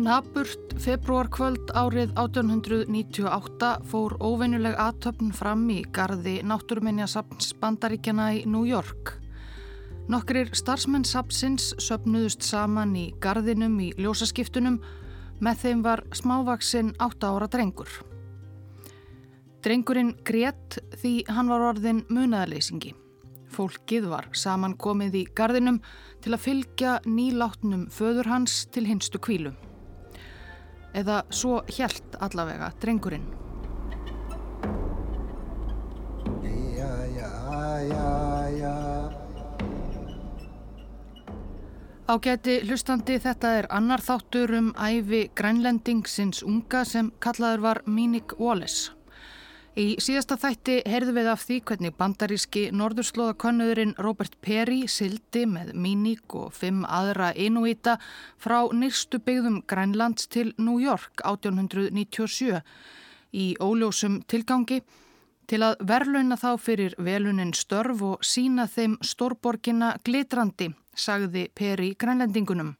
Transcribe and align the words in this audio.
Naburt 0.00 0.78
februarkvöld 0.80 1.74
árið 1.76 2.14
1898 2.16 3.68
fór 3.90 4.14
óvenjuleg 4.24 4.78
aðtöfn 4.80 5.28
fram 5.36 5.66
í 5.68 5.82
gardi 5.92 6.38
náttúruminjasapns 6.40 7.50
bandaríkjana 7.60 8.30
í 8.38 8.40
New 8.48 8.64
York. 8.64 9.12
Nokkrir 10.08 10.54
starfsmenn 10.56 11.04
sapsins 11.04 11.74
söpnuðust 11.84 12.48
saman 12.48 12.96
í 12.96 13.10
gardinum 13.20 13.76
í 13.76 13.90
ljósaskiptunum 14.00 14.80
með 15.44 15.62
þeim 15.66 15.84
var 15.84 16.06
smávaksinn 16.16 16.94
8 16.96 17.34
ára 17.36 17.52
drengur. 17.52 17.92
Drengurinn 19.60 20.14
grétt 20.24 20.80
því 20.96 21.16
hann 21.28 21.52
var 21.52 21.74
orðin 21.74 22.06
munaðarleysingi. 22.08 22.96
Fólkið 23.52 24.08
var 24.08 24.32
saman 24.32 24.80
komið 24.80 25.26
í 25.26 25.26
gardinum 25.36 25.82
til 26.24 26.32
að 26.32 26.46
fylgja 26.46 27.02
nýláttnum 27.04 27.90
föður 27.92 28.32
hans 28.32 28.62
til 28.72 28.88
hinstu 28.88 29.20
kvílu. 29.20 29.52
Eða 30.94 31.22
svo 31.30 31.60
hjælt 31.70 32.16
allavega 32.20 32.72
drengurinn. 32.82 33.28
Ágæti 42.10 42.56
hlustandi 42.66 43.20
þetta 43.22 43.50
er 43.60 43.66
annar 43.70 44.02
þáttur 44.02 44.50
um 44.58 44.72
æfi 44.74 45.28
grænlendingsins 45.38 46.42
unga 46.42 46.82
sem 46.84 47.12
kallaður 47.22 47.62
var 47.68 47.82
Mínik 47.86 48.34
Wallace. 48.40 48.99
Í 49.78 50.00
síðasta 50.02 50.34
þætti 50.34 50.80
heyrðu 50.90 51.12
við 51.14 51.28
af 51.30 51.42
því 51.46 51.56
hvernig 51.68 51.92
bandaríski 51.94 52.62
norðurslóðakonnuðurinn 52.74 53.92
Robert 54.02 54.32
Perry 54.42 54.80
sildi 54.90 55.44
með 55.46 55.70
Míník 55.78 56.34
og 56.34 56.56
fimm 56.58 56.80
aðra 56.90 57.28
Inuita 57.38 57.94
frá 58.42 58.66
nýrstu 58.74 59.20
byggðum 59.22 59.60
Grænlands 59.70 60.26
til 60.26 60.50
New 60.58 60.80
York 60.82 61.22
1897 61.22 62.58
í 63.30 63.46
óljósum 63.62 64.18
tilgangi 64.26 64.80
til 65.46 65.62
að 65.62 65.78
verlauna 65.86 66.34
þá 66.34 66.50
fyrir 66.58 66.98
velunin 66.98 67.54
störf 67.54 68.02
og 68.02 68.26
sína 68.26 68.66
þeim 68.66 68.98
stórborgina 69.06 69.94
glitrandi, 70.02 70.72
sagði 70.98 71.46
Perry 71.54 71.94
grænlendingunum 71.94 72.74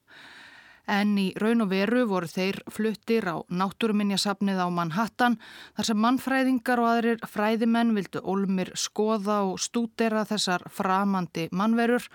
en 0.90 1.14
í 1.18 1.30
raun 1.38 1.64
og 1.64 1.70
veru 1.70 2.04
voru 2.10 2.28
þeir 2.30 2.60
fluttir 2.72 3.28
á 3.30 3.38
náttúruminjasafnið 3.46 4.58
á 4.58 4.68
Manhattan 4.74 5.38
þar 5.76 5.88
sem 5.88 6.00
mannfræðingar 6.04 6.82
og 6.82 6.90
aðrir 6.90 7.26
fræðimenn 7.30 7.94
vildu 7.94 8.22
Olmir 8.24 8.72
skoða 8.74 9.42
og 9.48 9.60
stúdera 9.62 10.24
þessar 10.26 10.66
framandi 10.74 11.48
mannverur 11.52 12.08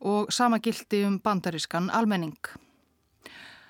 og 0.00 0.32
sama 0.32 0.58
gildi 0.64 1.04
um 1.06 1.20
bandarískan 1.20 1.90
almenning. 1.90 2.38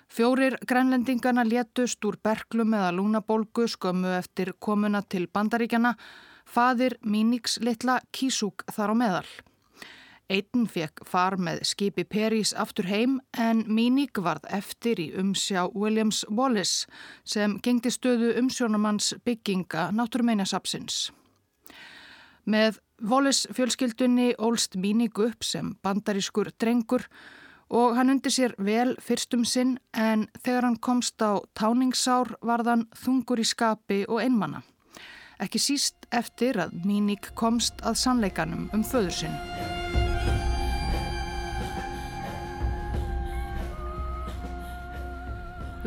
Fjórir 0.08 0.56
grænlendingana 0.66 1.44
létust 1.44 2.04
úr 2.06 2.16
berglum 2.22 2.74
eða 2.78 2.94
lúnabólgu 2.94 3.66
skömmu 3.68 4.14
eftir 4.16 4.54
komuna 4.58 5.02
til 5.02 5.26
bandaríkjana, 5.26 5.96
fadir 6.46 6.96
Míniks 7.02 7.58
litla 7.60 8.00
Kísúk 8.12 8.64
þar 8.70 8.94
á 8.94 8.96
meðal. 8.96 9.28
Einn 10.26 10.64
fekk 10.66 11.04
far 11.06 11.36
með 11.38 11.60
skipi 11.68 12.02
Perís 12.02 12.50
aftur 12.58 12.88
heim 12.90 13.20
en 13.38 13.60
Míník 13.70 14.18
varð 14.18 14.48
eftir 14.50 14.98
í 14.98 15.12
umsjá 15.14 15.68
Williams 15.70 16.24
Wallace 16.26 16.88
sem 17.22 17.54
gengdi 17.62 17.92
stöðu 17.94 18.32
umsjónamanns 18.40 19.12
bygginga 19.22 19.92
náttúrumeinasapsins. 19.94 21.12
Með 22.42 22.80
Wallace 23.06 23.54
fjölskyldunni 23.54 24.32
ólst 24.42 24.74
Míník 24.74 25.20
upp 25.22 25.46
sem 25.46 25.76
bandarískur 25.86 26.50
drengur 26.58 27.06
og 27.70 27.94
hann 27.94 28.10
undir 28.10 28.34
sér 28.34 28.54
vel 28.58 28.96
fyrstum 28.98 29.44
sinn 29.46 29.76
en 29.94 30.26
þegar 30.42 30.66
hann 30.66 30.80
komst 30.82 31.22
á 31.22 31.38
táningsár 31.54 32.34
varðan 32.42 32.88
þungur 32.98 33.42
í 33.42 33.46
skapi 33.46 34.02
og 34.08 34.24
einmanna. 34.26 34.64
Ekki 35.38 35.62
síst 35.62 36.10
eftir 36.10 36.58
að 36.58 36.74
Míník 36.82 37.30
komst 37.38 37.78
að 37.86 38.00
sannleikanum 38.02 38.66
um 38.74 38.82
föður 38.82 39.22
sinn. 39.22 39.55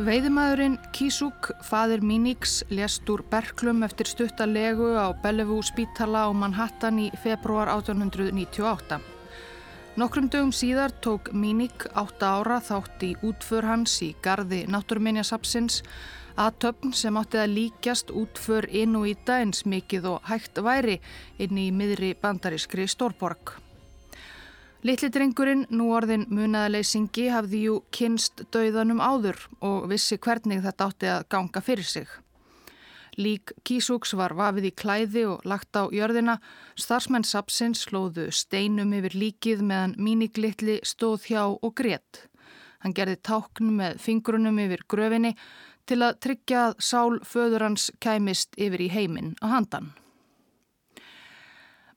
Veiðimæðurinn 0.00 0.78
Kísúk, 0.96 1.50
fadir 1.60 2.00
Míníks, 2.00 2.62
lést 2.72 3.08
úr 3.12 3.20
Berklum 3.28 3.82
eftir 3.84 4.08
stuttalegu 4.08 4.94
á 4.96 5.12
Bellevue 5.12 5.60
spítala 5.60 6.22
á 6.24 6.32
Manhattan 6.32 6.96
í 7.02 7.10
februar 7.20 7.68
1898. 7.68 8.96
Nokkrum 10.00 10.30
dögum 10.32 10.54
síðar 10.56 10.94
tók 11.04 11.28
Míník 11.36 11.84
átta 11.92 12.32
ára 12.40 12.62
þátt 12.64 13.04
í 13.04 13.12
útför 13.20 13.68
hans 13.68 14.00
í 14.00 14.14
gardi 14.24 14.62
Náttúruminjasapsins 14.72 15.82
að 16.40 16.56
töfn 16.64 16.96
sem 16.96 17.20
átti 17.20 17.42
að 17.42 17.56
líkjast 17.58 18.14
útför 18.16 18.70
inn 18.72 18.96
og 18.96 19.10
íta 19.12 19.42
eins 19.44 19.66
mikið 19.68 20.14
og 20.14 20.30
hægt 20.32 20.64
væri 20.64 21.02
inn 21.36 21.60
í 21.60 21.68
miðri 21.76 22.14
bandarískri 22.16 22.88
Stórborg. 22.88 23.58
Littli 24.80 25.10
drengurinn, 25.12 25.66
nú 25.76 25.90
orðin 25.92 26.22
munaðaleysingi, 26.32 27.26
hafði 27.28 27.58
jú 27.66 27.74
kynst 27.92 28.46
dauðanum 28.48 29.02
áður 29.04 29.36
og 29.60 29.90
vissi 29.90 30.16
hvernig 30.16 30.62
þetta 30.64 30.86
átti 30.88 31.10
að 31.12 31.26
ganga 31.34 31.60
fyrir 31.60 31.84
sig. 31.84 32.08
Lík 33.20 33.52
Kísúks 33.60 34.14
var 34.16 34.32
vafið 34.38 34.70
í 34.70 34.72
klæði 34.80 35.26
og 35.28 35.44
lagt 35.44 35.76
á 35.76 35.84
jörðina, 35.92 36.38
starfsmenn 36.80 37.28
Sapsins 37.28 37.84
slóðu 37.84 38.30
steinum 38.32 38.96
yfir 38.96 39.18
líkið 39.20 39.60
meðan 39.68 39.96
míniglittli 40.00 40.78
stóð 40.80 41.28
hjá 41.28 41.42
og 41.50 41.74
grétt. 41.76 42.24
Hann 42.80 42.96
gerði 42.96 43.20
tákn 43.20 43.76
með 43.76 44.00
fingrunum 44.00 44.64
yfir 44.64 44.86
gröfinni 44.88 45.34
til 45.84 46.00
að 46.06 46.22
tryggja 46.24 46.70
að 46.70 46.78
sál 46.80 47.20
föður 47.20 47.68
hans 47.68 47.90
kæmist 48.00 48.56
yfir 48.56 48.88
í 48.88 48.92
heiminn 48.96 49.34
á 49.44 49.60
handan. 49.60 49.92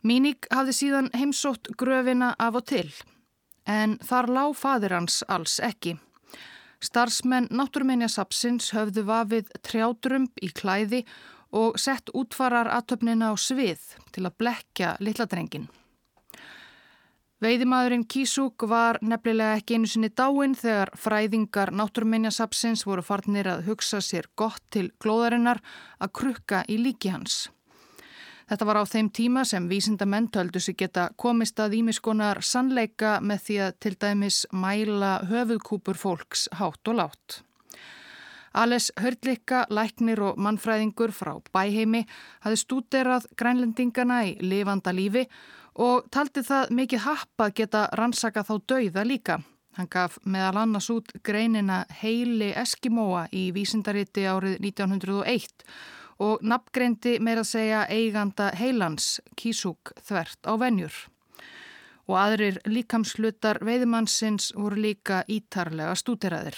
Míník 0.03 0.49
hafði 0.51 0.73
síðan 0.75 1.05
heimsótt 1.15 1.69
gröfina 1.79 2.33
af 2.35 2.57
og 2.59 2.65
til, 2.67 2.89
en 3.63 3.95
þar 4.03 4.27
lág 4.35 4.55
fadir 4.59 4.95
hans 4.97 5.21
alls 5.31 5.61
ekki. 5.63 5.93
Starsmenn 6.83 7.47
Náttúrminjasapsins 7.47 8.73
höfðu 8.75 9.05
vafið 9.07 9.53
trjádrömb 9.63 10.43
í 10.43 10.49
klæði 10.51 11.05
og 11.55 11.79
sett 11.79 12.11
útfarar 12.11 12.67
aðtöfnina 12.75 13.31
á 13.31 13.35
svið 13.39 13.79
til 14.11 14.25
að 14.27 14.35
blekja 14.43 14.91
litladrengin. 14.99 15.69
Veiðimaðurinn 17.43 18.03
Kísúk 18.07 18.67
var 18.67 18.99
nefnilega 19.03 19.57
ekki 19.61 19.79
einu 19.79 19.87
sinni 19.87 20.11
dáin 20.11 20.53
þegar 20.59 20.91
fræðingar 20.99 21.71
Náttúrminjasapsins 21.75 22.83
voru 22.87 23.03
farnir 23.03 23.47
að 23.51 23.65
hugsa 23.71 24.03
sér 24.03 24.27
gott 24.35 24.63
til 24.71 24.89
glóðarinnar 24.99 25.63
að 25.99 26.15
krukka 26.19 26.65
í 26.67 26.79
líki 26.83 27.15
hans. 27.15 27.45
Þetta 28.53 28.67
var 28.69 28.77
á 28.77 28.85
þeim 28.85 29.07
tíma 29.09 29.41
sem 29.49 29.65
vísindamenn 29.65 30.27
töldu 30.29 30.59
sig 30.61 30.75
geta 30.77 31.07
komist 31.17 31.57
að 31.57 31.71
ímiskonar 31.79 32.37
sannleika 32.45 33.15
með 33.17 33.39
því 33.47 33.55
að 33.65 33.77
til 33.81 33.91
dæmis 34.03 34.35
mæla 34.53 35.13
höfuðkúpur 35.25 35.97
fólks 35.97 36.43
hátt 36.59 36.91
og 36.91 36.99
látt. 36.99 37.39
Ales 38.53 38.91
Hörlikka, 39.01 39.63
læknir 39.73 40.21
og 40.21 40.37
mannfræðingur 40.37 41.15
frá 41.17 41.31
bæheimi 41.49 42.03
hafi 42.45 42.59
stúderað 42.61 43.25
grænlendingana 43.41 44.19
í 44.27 44.35
lifanda 44.45 44.93
lífi 44.93 45.25
og 45.73 46.05
taldi 46.13 46.45
það 46.45 46.75
mikið 46.77 47.03
happ 47.07 47.47
að 47.47 47.55
geta 47.63 47.83
rannsaka 47.97 48.45
þá 48.45 48.53
dauða 48.69 49.07
líka. 49.09 49.39
Hann 49.81 49.89
gaf 49.89 50.21
meðal 50.29 50.61
annars 50.67 50.91
út 50.93 51.09
greinina 51.25 51.87
Heili 52.03 52.53
Eskimóa 52.53 53.25
í 53.33 53.47
vísindariti 53.57 54.29
árið 54.29 54.61
1901 54.61 55.49
og 56.19 56.43
nafngreindi 56.43 57.17
meira 57.19 57.41
að 57.41 57.51
segja 57.53 57.81
eiganda 57.89 58.51
heilans 58.57 59.19
kísúk 59.39 59.93
þvert 60.03 60.45
á 60.45 60.53
venjur. 60.59 60.93
Og 62.07 62.17
aðrir 62.19 62.59
líkamslutar 62.67 63.61
veiðmannsins 63.63 64.51
voru 64.57 64.81
líka 64.83 65.23
ítarlega 65.31 65.95
stúteraðir. 65.95 66.57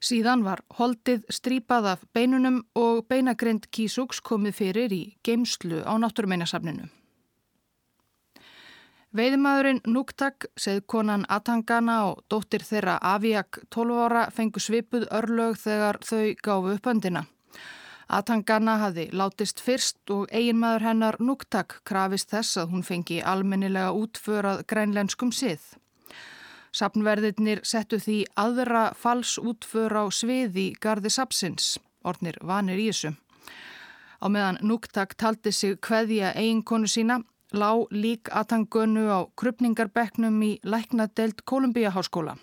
Síðan 0.00 0.46
var 0.46 0.62
holdið 0.78 1.26
strípað 1.28 1.90
af 1.90 2.06
beinunum 2.16 2.62
og 2.78 3.04
beinagrind 3.08 3.68
kísúks 3.68 4.22
komið 4.24 4.56
fyrir 4.56 4.94
í 4.96 5.02
geimslu 5.26 5.82
á 5.84 5.92
náttúrumeinasafninu. 6.00 6.88
Veiðmaðurinn 9.10 9.80
Núktak, 9.90 10.46
seðkonan 10.54 11.24
Atangana 11.28 11.96
og 12.12 12.20
dóttir 12.30 12.62
þeirra 12.62 12.94
Aviak 13.02 13.58
12 13.74 13.96
ára 14.06 14.20
fengu 14.30 14.62
svipuð 14.62 15.08
örlög 15.10 15.58
þegar 15.58 15.98
þau 16.06 16.30
gáfu 16.38 16.76
upp 16.76 16.86
öndina. 16.92 17.24
Atangana 18.10 18.72
hafi 18.80 19.04
látist 19.14 19.60
fyrst 19.62 20.10
og 20.10 20.32
eiginmaður 20.34 20.82
hennar 20.82 21.16
Núktak 21.22 21.76
krafist 21.86 22.32
þess 22.32 22.58
að 22.58 22.72
hún 22.72 22.82
fengi 22.82 23.20
almennilega 23.22 23.92
útförað 23.94 24.64
grænlenskum 24.66 25.30
sið. 25.30 25.60
Sapnverðirnir 26.74 27.60
settu 27.62 28.00
því 28.02 28.16
aðra 28.34 28.88
fals 28.98 29.36
útför 29.38 29.94
á 29.94 30.04
sviði 30.10 30.72
gardi 30.82 31.10
sapsins, 31.10 31.76
ornir 32.02 32.38
vanir 32.42 32.82
í 32.82 32.88
þessu. 32.90 33.12
Á 34.18 34.26
meðan 34.26 34.58
Núktak 34.66 35.14
taldi 35.14 35.54
sig 35.54 35.78
hveðja 35.78 36.34
eiginkonu 36.34 36.90
sína, 36.90 37.20
lá 37.54 37.78
lík 37.94 38.26
Atangönu 38.34 39.06
á 39.06 39.20
krupningarbekknum 39.38 40.42
í 40.42 40.50
læknadelt 40.66 41.46
Kolumbíaháskóla. 41.46 42.34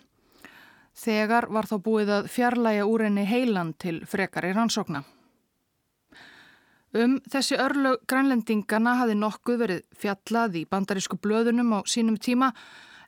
Þegar 0.96 1.52
var 1.52 1.68
þá 1.68 1.78
búið 1.84 2.16
að 2.22 2.32
fjarlæga 2.32 2.88
úr 2.88 3.04
henni 3.10 3.28
heilan 3.28 3.76
til 3.76 4.00
frekari 4.08 4.56
rannsókna. 4.56 5.04
Um 6.96 7.18
þessi 7.28 7.58
örlög 7.60 8.06
grænlendingana 8.08 8.94
hafi 9.02 9.16
nokkuð 9.20 9.58
verið 9.60 9.82
fjallað 10.00 10.62
í 10.62 10.68
bandarísku 10.72 11.18
blöðunum 11.20 11.74
á 11.76 11.80
sínum 11.84 12.16
tíma 12.16 12.54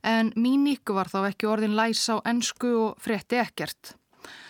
en 0.03 0.33
Míník 0.35 0.91
var 0.91 1.07
þá 1.07 1.29
ekki 1.29 1.47
orðin 1.47 1.77
læs 1.77 2.03
á 2.11 2.19
ennsku 2.27 2.73
og 2.75 2.99
frétti 2.99 3.39
ekkert. 3.39 3.95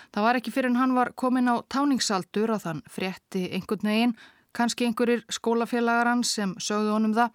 Það 0.10 0.26
var 0.26 0.40
ekki 0.40 0.54
fyrir 0.54 0.72
en 0.72 0.80
hann 0.81 0.96
var 0.98 1.14
komin 1.14 1.50
á 1.50 1.62
táningsaldur 1.70 2.56
að 2.56 2.66
hann 2.66 2.81
frétti 2.90 3.46
einhvern 3.54 3.86
veginn, 3.86 4.16
kannski 4.54 4.88
einhverjir 4.88 5.22
skólafélagar 5.30 6.10
hans 6.10 6.34
sem 6.34 6.56
sögðu 6.58 6.96
honum 6.96 7.14
það, 7.14 7.30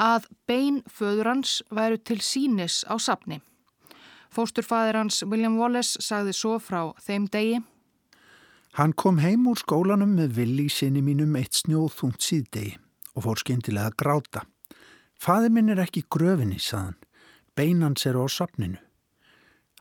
að 0.00 0.28
bein 0.48 0.80
föður 0.88 1.34
hans 1.34 1.58
væru 1.68 2.00
til 2.00 2.20
sínis 2.24 2.80
á 2.88 2.96
sapni. 2.96 3.42
Fósturfæðir 4.32 4.96
hans 4.96 5.20
William 5.26 5.58
Wallace 5.60 6.00
sagði 6.00 6.32
svo 6.32 6.56
frá 6.62 6.94
þeim 7.04 7.28
degi. 7.28 7.60
Hann 8.78 8.92
kom 8.94 9.18
heim 9.18 9.48
úr 9.50 9.58
skólanum 9.58 10.12
með 10.14 10.36
villi 10.36 10.68
í 10.68 10.72
sinni 10.72 11.02
mínum 11.02 11.34
eitt 11.38 11.58
snjóðþungt 11.58 12.22
síðdegi 12.22 12.76
og 13.16 13.24
fór 13.26 13.40
skindilega 13.42 13.90
að 13.90 13.96
gráta. 13.98 14.44
Faði 15.20 15.50
minn 15.52 15.72
er 15.72 15.82
ekki 15.82 16.04
gröfinni, 16.06 16.60
saðan. 16.62 16.94
Beinans 17.58 18.06
eru 18.06 18.22
á 18.24 18.28
sapninu. 18.30 18.78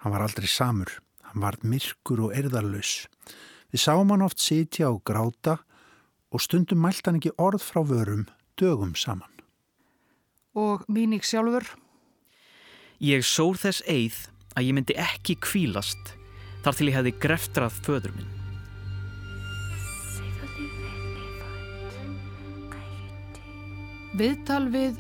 Hann 0.02 0.14
var 0.16 0.26
aldrei 0.26 0.50
samur. 0.50 0.90
Hann 1.30 1.44
var 1.44 1.60
myrkur 1.62 2.26
og 2.26 2.34
erðarlaus. 2.34 3.06
Við 3.70 3.84
sáum 3.84 4.10
hann 4.10 4.26
oft 4.26 4.42
sitja 4.42 4.90
og 4.90 5.04
gráta 5.06 5.60
og 6.34 6.42
stundum 6.42 6.82
mælt 6.82 7.06
hann 7.06 7.20
ekki 7.20 7.36
orð 7.38 7.62
frá 7.62 7.84
vörum 7.86 8.26
dögum 8.58 8.96
saman. 8.98 9.30
Og 10.58 10.82
míník 10.90 11.24
sjálfur? 11.24 11.70
Ég 13.00 13.22
sór 13.24 13.62
þess 13.62 13.86
eið 13.86 14.18
að 14.58 14.66
ég 14.66 14.76
myndi 14.76 14.98
ekki 14.98 15.38
kvílast 15.40 16.18
þar 16.66 16.76
til 16.76 16.90
ég 16.90 17.00
hefði 17.00 17.16
greftrað 17.22 17.80
föður 17.86 18.18
minn. 18.18 18.39
Viðtal 24.20 24.66
við 24.68 24.98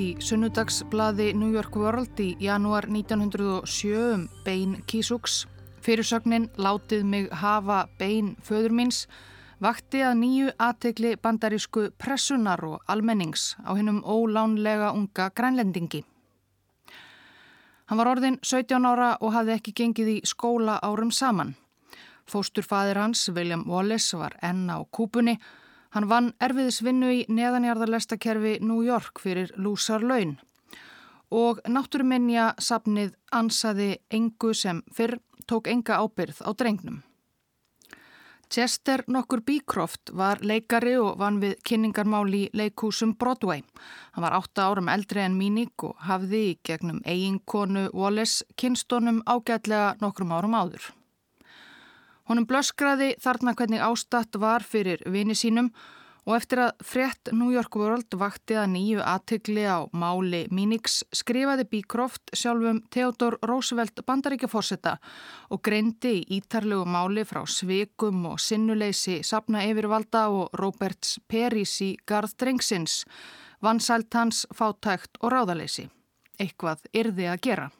í 0.00 0.04
sunnudagsblaði 0.16 1.34
New 1.36 1.52
York 1.52 1.74
World 1.76 2.16
í 2.24 2.38
janúar 2.40 2.86
1907 2.88 4.14
um 4.14 4.22
bein 4.46 4.78
Kísuks. 4.88 5.44
Fyrirsögnin 5.84 6.48
Látið 6.56 7.04
mig 7.04 7.28
hafa 7.28 7.82
bein 7.98 8.30
föður 8.40 8.72
míns 8.72 9.02
vakti 9.60 10.00
að 10.00 10.16
nýju 10.22 10.54
aðtegli 10.56 11.10
bandarísku 11.20 11.90
pressunar 12.00 12.64
og 12.64 12.80
almennings 12.88 13.58
á 13.60 13.76
hennum 13.76 14.00
ólánlega 14.00 14.94
unga 14.96 15.28
grænlendingi. 15.36 16.00
Hann 17.92 17.98
var 17.98 18.08
orðin 18.08 18.40
17 18.40 18.88
ára 18.88 19.18
og 19.20 19.36
hafði 19.36 19.58
ekki 19.58 19.76
gengið 19.82 20.08
í 20.14 20.18
skóla 20.24 20.80
árum 20.80 21.12
saman. 21.12 21.58
Fósturfaðir 22.24 23.04
hans, 23.04 23.28
William 23.28 23.68
Wallace, 23.68 24.16
var 24.16 24.40
enn 24.40 24.64
á 24.72 24.80
kúpunni. 24.88 25.36
Hann 25.96 26.10
vann 26.10 26.26
erfiðisvinnu 26.44 27.08
í 27.08 27.20
neðanjarðarlestakerfi 27.32 28.58
New 28.60 28.82
York 28.84 29.16
fyrir 29.22 29.48
lúsar 29.56 30.02
laun. 30.04 30.34
Og 31.32 31.62
náttúruminja 31.64 32.50
sapnið 32.60 33.14
ansaði 33.32 33.94
engu 34.12 34.50
sem 34.52 34.82
fyrr 34.92 35.16
tók 35.48 35.70
enga 35.72 35.96
ábyrð 36.04 36.42
á 36.44 36.52
drengnum. 36.52 36.98
Chester 38.52 39.06
nokkur 39.08 39.40
Bíkroft 39.40 40.12
var 40.12 40.44
leikari 40.44 40.98
og 41.00 41.16
vann 41.18 41.40
við 41.40 41.56
kynningarmál 41.64 42.28
í 42.28 42.44
leikúsum 42.52 43.16
Broadway. 43.16 43.64
Hann 44.12 44.26
var 44.28 44.36
8 44.36 44.68
árum 44.68 44.92
eldri 44.92 45.24
en 45.24 45.40
Míník 45.40 45.88
og 45.88 45.96
hafði 46.04 46.42
í 46.50 46.54
gegnum 46.60 47.00
eiginkonu 47.08 47.88
Wallace 47.96 48.44
kynstónum 48.60 49.24
ágætlega 49.24 49.96
nokkrum 50.04 50.36
árum 50.36 50.60
áður. 50.60 50.92
Honum 52.26 52.46
blöskraði 52.48 53.14
þarna 53.22 53.54
hvernig 53.54 53.84
ástatt 53.86 54.36
var 54.42 54.64
fyrir 54.66 55.04
vini 55.06 55.36
sínum 55.38 55.70
og 56.26 56.34
eftir 56.34 56.60
að 56.64 56.82
frett 56.82 57.30
New 57.30 57.52
York 57.54 57.76
World 57.78 58.16
vakti 58.18 58.56
að 58.58 58.72
nýju 58.72 59.02
aðtökli 59.06 59.62
á 59.62 59.86
máli 59.94 60.42
Mínix 60.50 60.98
skrifaði 61.14 61.68
Bíkroft 61.70 62.34
sjálfum 62.34 62.82
Theodor 62.90 63.38
Roosevelt 63.46 64.02
bandaríkjaforsetta 64.08 64.96
og 65.54 65.62
greindi 65.62 66.16
í 66.18 66.40
ítarlegu 66.40 66.82
máli 66.82 67.22
frá 67.28 67.44
Svikum 67.46 68.26
og 68.32 68.42
Sinnuleysi 68.42 69.20
Sapna 69.22 69.62
Yfirvalda 69.70 70.26
og 70.34 70.58
Roberts 70.58 71.20
Peris 71.30 71.78
í 71.86 71.94
Garð 72.10 72.34
Drengsins, 72.42 73.04
vansælt 73.62 74.10
hans 74.18 74.44
fátækt 74.54 75.22
og 75.22 75.30
ráðaleysi. 75.30 75.86
Eitthvað 76.42 76.82
yrði 76.92 77.30
að 77.30 77.42
gera. 77.46 77.70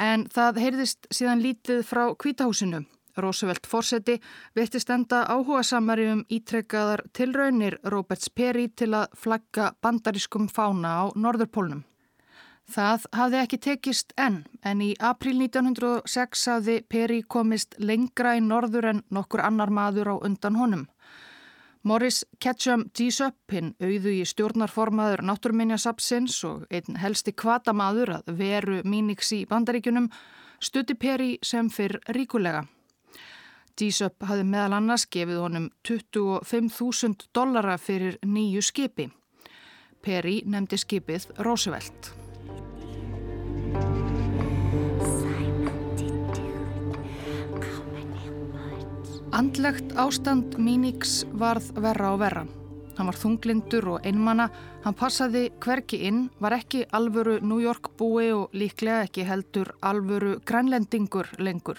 En 0.00 0.24
það 0.32 0.62
heyrðist 0.64 1.10
síðan 1.12 1.42
lítið 1.44 1.84
frá 1.84 2.06
kvítahúsinu 2.16 2.86
Roosevelt 3.20 3.66
Forseti 3.66 4.16
virtist 4.56 4.90
enda 4.90 5.24
áhuga 5.28 5.62
samari 5.66 6.06
um 6.12 6.22
ítrekkaðar 6.32 7.02
tilraunir 7.12 7.76
Roberts 7.84 8.30
Perry 8.32 8.68
til 8.68 8.94
að 8.96 9.12
flagga 9.18 9.72
bandarískum 9.82 10.48
fána 10.48 10.94
á 10.96 11.04
Norðurpólnum. 11.14 11.84
Það 12.70 13.06
hafði 13.18 13.38
ekki 13.40 13.58
tekist 13.58 14.12
enn, 14.20 14.44
en 14.62 14.82
í 14.84 14.92
april 15.02 15.34
1906 15.42 16.44
hafði 16.52 16.76
Perry 16.86 17.22
komist 17.26 17.74
lengra 17.78 18.36
í 18.38 18.44
norður 18.44 18.86
en 18.92 19.02
nokkur 19.10 19.42
annar 19.42 19.72
maður 19.74 20.14
á 20.14 20.16
undan 20.22 20.56
honum. 20.60 20.84
Morris 21.82 22.26
Ketchum 22.38 22.82
G-Sup, 22.92 23.36
hinn 23.54 23.70
auðu 23.80 24.12
í 24.12 24.24
stjórnarformaður 24.28 25.22
náttúrminjasapsins 25.24 26.36
og 26.44 26.66
einn 26.68 26.98
helsti 27.00 27.32
kvatamaður 27.32 28.18
að 28.18 28.28
veru 28.36 28.82
Mínix 28.84 29.32
í 29.32 29.46
bandaríkunum, 29.48 30.10
stutti 30.60 30.92
Perry 30.92 31.38
sem 31.40 31.72
fyrr 31.72 31.96
ríkulega. 32.12 32.66
D-Sup 33.80 34.28
hafði 34.28 34.44
meðal 34.44 34.76
annars 34.76 35.08
gefið 35.08 35.40
honum 35.40 35.70
25.000 35.88 37.30
dollara 37.32 37.78
fyrir 37.80 38.20
nýju 38.28 38.60
skipi. 38.60 39.08
Perry 40.04 40.42
nefndi 40.44 40.76
skipið 40.80 41.30
Roosevelt. 41.40 42.19
Andlegt 49.30 49.92
ástand 49.94 50.56
Mínix 50.58 51.20
varð 51.38 51.68
verra 51.78 52.08
og 52.16 52.18
verra. 52.18 52.40
Hann 52.96 53.06
var 53.06 53.14
þunglindur 53.14 53.86
og 53.92 54.08
einmanna, 54.08 54.48
hann 54.82 54.96
passaði 54.98 55.44
hverki 55.62 56.00
inn, 56.08 56.24
var 56.42 56.56
ekki 56.56 56.82
alvöru 56.90 57.36
New 57.38 57.60
York 57.62 57.92
búi 57.94 58.32
og 58.34 58.50
líklega 58.58 59.04
ekki 59.06 59.28
heldur 59.28 59.70
alvöru 59.86 60.40
grænlendingur 60.42 61.30
lengur. 61.38 61.78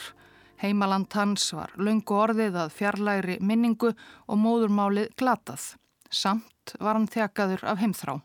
Heimaland 0.63 1.11
hans 1.11 1.51
var 1.51 1.75
lungu 1.75 2.15
orðið 2.23 2.55
að 2.63 2.73
fjarlæri 2.79 3.37
minningu 3.43 3.91
og 3.91 4.39
móðurmálið 4.39 5.11
glatað. 5.19 5.73
Samt 6.07 6.77
var 6.79 6.95
hann 6.95 7.11
þjakaður 7.11 7.67
af 7.67 7.83
heimþrá. 7.83 8.21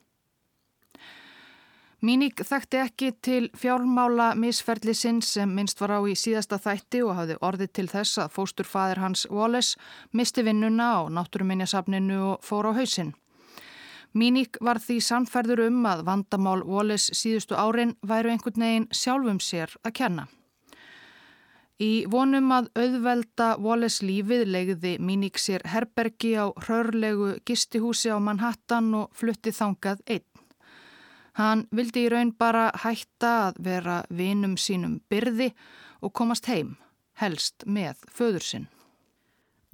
Míník 2.06 2.38
þekkti 2.46 2.78
ekki 2.78 3.06
til 3.24 3.46
fjármála 3.58 4.28
misferðli 4.38 4.92
sinn 4.94 5.16
sem 5.26 5.50
minnst 5.50 5.80
var 5.80 5.96
á 5.96 6.00
í 6.06 6.12
síðasta 6.14 6.58
þætti 6.62 7.00
og 7.02 7.16
hafði 7.18 7.36
orðið 7.48 7.72
til 7.78 7.86
þess 7.90 8.20
að 8.22 8.34
fósturfaðir 8.36 9.00
hans 9.02 9.24
Wallace 9.32 9.80
misti 10.14 10.44
vinnuna 10.46 10.86
á 10.86 11.10
náttúruminjasafninu 11.16 12.18
og 12.28 12.44
fór 12.46 12.68
á 12.70 12.72
hausinn. 12.78 13.10
Míník 14.14 14.60
var 14.62 14.78
því 14.84 15.00
samferður 15.08 15.64
um 15.66 15.82
að 15.90 16.04
vandamál 16.06 16.62
Wallace 16.68 17.16
síðustu 17.16 17.58
árin 17.58 17.96
væru 18.06 18.36
einhvern 18.36 18.66
veginn 18.68 18.88
sjálfum 18.92 19.42
sér 19.42 19.74
að 19.82 19.96
kenna. 19.98 20.28
Í 21.82 22.06
vonum 22.12 22.54
að 22.54 22.70
auðvelda 22.76 23.50
Wallace 23.58 24.06
lífið 24.06 24.46
legði 24.52 24.94
Míník 25.02 25.42
sér 25.42 25.66
herbergi 25.74 26.36
á 26.38 26.54
hrörlegu 26.54 27.34
gistihúsi 27.42 28.14
á 28.14 28.18
Manhattan 28.22 28.94
og 28.94 29.10
flutti 29.16 29.50
þangað 29.50 30.06
einn. 30.06 30.35
Hann 31.36 31.66
vildi 31.76 32.06
í 32.06 32.10
raun 32.12 32.32
bara 32.32 32.70
hætta 32.80 33.32
að 33.48 33.60
vera 33.66 33.96
vinum 34.08 34.54
sínum 34.56 35.02
byrði 35.12 35.50
og 36.00 36.14
komast 36.16 36.48
heim, 36.48 36.76
helst 37.20 37.66
með 37.68 38.00
föður 38.08 38.46
sinn. 38.46 38.66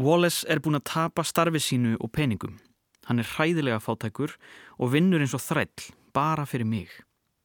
Wallace 0.02 0.42
er 0.50 0.58
búin 0.58 0.80
að 0.80 0.88
tapa 0.90 1.22
starfi 1.22 1.60
sínu 1.62 1.94
og 2.00 2.10
peningum. 2.16 2.58
Hann 3.06 3.22
er 3.22 3.28
hræðilega 3.28 3.78
fátækur 3.82 4.34
og 4.78 4.92
vinnur 4.94 5.22
eins 5.22 5.34
og 5.38 5.42
þræll, 5.42 5.90
bara 6.14 6.46
fyrir 6.46 6.66
mig. 6.66 6.90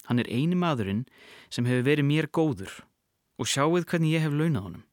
Hann 0.09 0.21
er 0.21 0.29
eini 0.31 0.57
maðurinn 0.57 1.05
sem 1.53 1.67
hefur 1.67 1.85
verið 1.85 2.07
mér 2.07 2.29
góður 2.33 2.73
og 3.37 3.49
sjáuð 3.49 3.85
hvernig 3.85 4.15
ég 4.15 4.25
hef 4.25 4.33
launað 4.33 4.65
honum. 4.65 4.85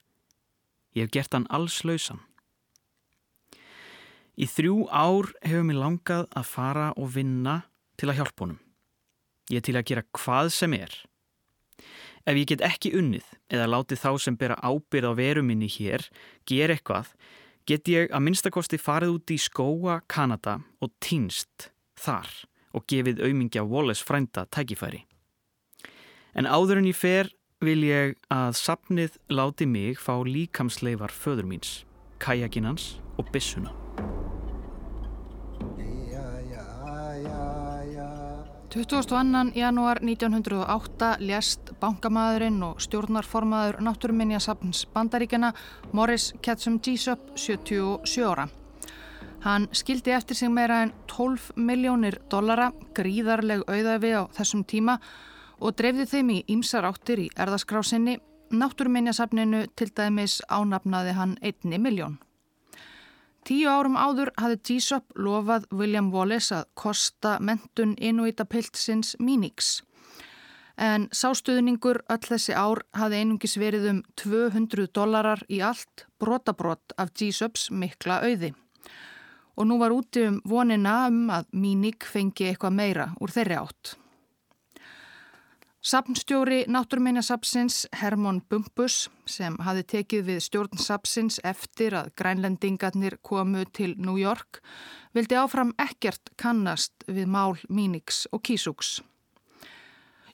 Ég 0.95 1.07
hef 1.07 1.15
gert 1.17 1.37
hann 1.37 1.49
alls 1.49 1.81
lausan. 1.87 2.21
Í 4.37 4.45
þrjú 4.51 4.89
ár 4.91 5.31
hefur 5.47 5.65
mér 5.65 5.81
langað 5.81 6.29
að 6.35 6.51
fara 6.51 6.91
og 6.99 7.15
vinna 7.15 7.63
til 7.97 8.11
að 8.11 8.21
hjálpa 8.21 8.45
honum. 8.45 8.64
Ég 9.53 9.61
er 9.61 9.67
til 9.67 9.77
að 9.77 9.89
gera 9.91 10.07
hvað 10.17 10.51
sem 10.55 10.77
er. 10.77 10.93
Ef 12.25 12.39
ég 12.41 12.49
get 12.49 12.65
ekki 12.65 12.95
unnið 12.97 13.27
eða 13.53 13.69
látið 13.69 14.01
þá 14.01 14.11
sem 14.25 14.37
bera 14.41 14.57
ábyrð 14.65 15.13
á 15.13 15.19
veru 15.19 15.43
minni 15.45 15.69
hér 15.69 16.07
gera 16.49 16.77
eitthvað, 16.77 17.11
get 17.69 17.89
ég 17.93 18.09
að 18.09 18.25
minnstakosti 18.25 18.81
farið 18.81 19.19
út 19.19 19.35
í 19.35 19.39
skóa 19.41 20.01
Kanada 20.09 20.63
og 20.81 20.95
týnst 21.05 21.69
þar 22.01 22.31
og 22.75 22.87
gefið 22.89 23.21
aumingja 23.27 23.65
Wallace 23.69 24.05
frænda 24.05 24.47
tækifæri. 24.49 25.05
En 26.35 26.49
áður 26.49 26.81
en 26.81 26.89
ég 26.89 26.97
fer 26.97 27.31
vil 27.65 27.85
ég 27.87 28.17
að 28.33 28.57
sapnið 28.59 29.21
láti 29.33 29.69
mig 29.69 30.01
fá 30.01 30.17
líkamsleifar 30.25 31.13
föður 31.13 31.49
míns, 31.53 31.85
kajakinans 32.19 32.97
og 33.21 33.29
bissuna. 33.33 33.73
22. 38.75 39.53
janúar 39.55 40.01
1908 40.03 41.21
lést 41.23 41.69
bankamæðurinn 41.79 42.57
og 42.67 42.81
stjórnarformaður 42.83 43.79
náttúruminjasapns 43.87 44.81
bandaríkjana 44.91 45.53
Morris 45.93 46.33
Ketchum 46.43 46.81
Jessup 46.83 47.21
77 47.39 48.27
ára. 48.27 48.49
Hann 49.47 49.69
skildi 49.71 50.11
eftir 50.11 50.35
sig 50.35 50.51
meira 50.51 50.83
en 50.83 50.93
12 51.07 51.55
miljónir 51.55 52.19
dollara 52.31 52.73
gríðarleg 52.99 53.63
auðafi 53.71 54.11
á 54.11 54.27
þessum 54.35 54.67
tíma 54.67 54.99
og 55.61 55.79
dreifði 55.79 56.11
þeim 56.11 56.35
í 56.35 56.43
ýmsar 56.59 56.91
áttir 56.91 57.29
í 57.29 57.31
erðaskrásinni. 57.39 58.19
Náttúruminjasapninu 58.51 59.69
til 59.77 59.93
dæmis 59.95 60.41
ánafnaði 60.51 61.15
hann 61.15 61.39
einni 61.43 61.79
miljón. 61.79 62.19
Tíu 63.45 63.69
árum 63.69 63.97
áður 64.01 64.31
hafði 64.41 64.57
G-Sop 64.65 65.19
lofað 65.21 65.67
William 65.77 66.07
Wallace 66.15 66.55
að 66.57 66.69
kosta 66.81 67.35
mentun 67.45 67.91
Inuita-piltsins 68.01 69.19
Minix. 69.21 69.83
En 70.81 71.11
sástuðningur 71.13 72.01
öll 72.09 72.25
þessi 72.25 72.57
ár 72.57 72.81
hafði 72.97 73.21
einungis 73.21 73.59
verið 73.61 73.85
um 73.91 73.99
200 74.17 74.89
dólarar 74.97 75.45
í 75.53 75.61
allt 75.61 76.07
brotabrott 76.17 76.97
af 76.97 77.13
G-Sops 77.13 77.69
mikla 77.69 78.23
auði. 78.25 78.55
Og 79.61 79.69
nú 79.69 79.77
var 79.83 79.93
úti 79.93 80.25
um 80.25 80.41
vonina 80.49 81.03
um 81.13 81.29
að 81.29 81.53
Minik 81.53 82.09
fengi 82.09 82.49
eitthvað 82.49 82.79
meira 82.81 83.11
úr 83.21 83.35
þeirri 83.37 83.61
átt. 83.61 83.95
Sapnstjóri 85.85 86.65
Náttúrminjasapsins 86.67 87.87
Hermon 87.93 88.39
Bumpus 88.49 89.11
sem 89.29 89.59
hafi 89.61 89.83
tekið 89.85 90.23
við 90.31 90.39
stjórn 90.41 90.81
Sapsins 90.81 91.37
eftir 91.45 91.93
að 91.99 92.07
grænlendingarnir 92.17 93.19
komu 93.21 93.67
til 93.69 93.93
New 94.01 94.17
York 94.17 94.63
vildi 95.13 95.37
áfram 95.37 95.75
ekkert 95.77 96.33
kannast 96.41 97.05
við 97.05 97.29
mál 97.29 97.61
Mínix 97.69 98.23
og 98.33 98.41
Kísúks. 98.49 99.03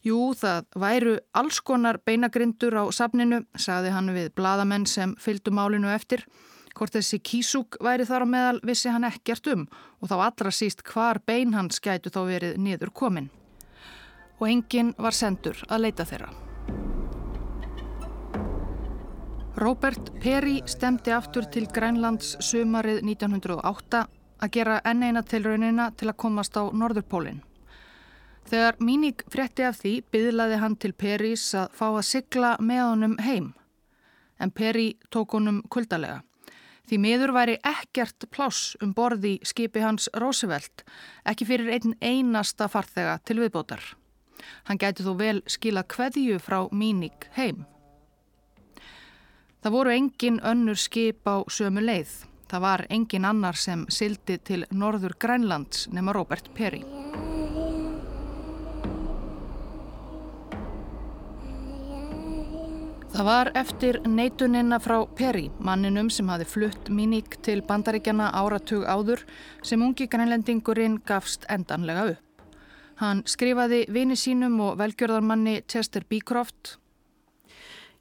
Jú, 0.07 0.21
það 0.39 0.71
væru 0.85 1.17
alls 1.35 1.59
konar 1.59 1.99
beinagrindur 1.99 2.79
á 2.79 2.87
sapninu, 2.95 3.43
sagði 3.59 3.91
hann 3.91 4.15
við 4.15 4.31
bladamenn 4.39 4.87
sem 4.87 5.17
fylgdu 5.19 5.51
málinu 5.51 5.91
eftir. 5.91 6.23
Hvort 6.79 6.95
þessi 6.95 7.19
Kísúk 7.19 7.75
væri 7.83 8.07
þar 8.07 8.23
á 8.23 8.33
meðal 8.39 8.63
vissi 8.63 8.95
hann 8.95 9.11
ekkert 9.11 9.51
um 9.51 9.67
og 9.99 10.15
þá 10.15 10.17
allra 10.31 10.55
síst 10.55 10.87
hvar 10.87 11.19
bein 11.27 11.59
hans 11.59 11.83
gætu 11.83 12.15
þá 12.15 12.23
verið 12.31 12.59
niður 12.63 12.95
komin 12.95 13.33
og 14.41 14.49
enginn 14.49 14.95
var 14.99 15.15
sendur 15.17 15.61
að 15.69 15.85
leita 15.87 16.07
þeirra. 16.09 16.31
Robert 19.61 20.09
Perry 20.23 20.63
stemdi 20.65 21.13
aftur 21.13 21.45
til 21.53 21.67
Grænlands 21.69 22.39
sumarið 22.41 23.03
1908 23.05 24.07
að 24.41 24.53
gera 24.55 24.79
enn 24.89 25.03
eina 25.05 25.21
tilraunina 25.21 25.91
til 26.01 26.09
að 26.09 26.17
komast 26.23 26.57
á 26.57 26.65
Norðurpólinn. 26.73 27.43
Þegar 28.49 28.81
Míník 28.81 29.27
frétti 29.29 29.67
af 29.69 29.77
því 29.83 29.93
byðlaði 30.11 30.63
hann 30.63 30.79
til 30.81 30.95
Perrys 30.97 31.45
að 31.55 31.77
fá 31.77 31.87
að 31.91 32.07
sigla 32.09 32.55
með 32.57 32.83
honum 32.87 33.19
heim. 33.21 33.53
En 34.41 34.51
Perry 34.51 34.95
tók 35.13 35.37
honum 35.37 35.61
kuldalega. 35.69 36.23
Því 36.89 36.99
miður 37.05 37.37
væri 37.37 37.61
ekkert 37.61 38.27
pláss 38.33 38.75
um 38.83 38.95
borði 38.97 39.37
skipi 39.47 39.85
hans 39.85 40.09
Roosevelt, 40.17 40.83
ekki 41.29 41.47
fyrir 41.47 41.71
einn 41.77 41.99
einasta 42.01 42.67
farþega 42.73 43.21
til 43.29 43.43
viðbótar. 43.45 44.00
Hann 44.65 44.81
gæti 44.81 45.07
þó 45.07 45.15
vel 45.19 45.43
skila 45.47 45.83
kveðju 45.83 46.39
frá 46.43 46.63
Míník 46.73 47.29
heim. 47.37 47.65
Það 49.61 49.75
voru 49.77 49.93
engin 49.93 50.41
önnur 50.41 50.79
skip 50.81 51.29
á 51.29 51.45
sömu 51.49 51.83
leið. 51.85 52.13
Það 52.51 52.63
var 52.65 52.87
engin 52.91 53.27
annar 53.29 53.59
sem 53.61 53.85
sildi 53.93 54.39
til 54.43 54.65
norður 54.71 55.15
Grænlands 55.21 55.87
nema 55.93 56.15
Robert 56.17 56.49
Perry. 56.57 56.81
Það 63.11 63.27
var 63.27 63.51
eftir 63.59 63.97
neitunina 64.07 64.79
frá 64.81 65.03
Perry, 65.19 65.49
manninum 65.59 66.09
sem 66.15 66.29
hafi 66.31 66.47
flutt 66.49 66.89
Míník 66.89 67.37
til 67.45 67.61
bandaríkjana 67.67 68.31
áratug 68.39 68.87
áður, 68.87 69.27
sem 69.67 69.83
ungi 69.83 70.07
grænlendingurinn 70.09 71.01
gafst 71.05 71.45
endanlega 71.51 72.07
upp. 72.15 72.30
Hann 73.01 73.23
skrifaði 73.25 73.87
vini 73.89 74.13
sínum 74.13 74.59
og 74.61 74.75
velgjörðarmanni 74.77 75.63
Chester 75.65 76.05
Beecroft. 76.05 76.75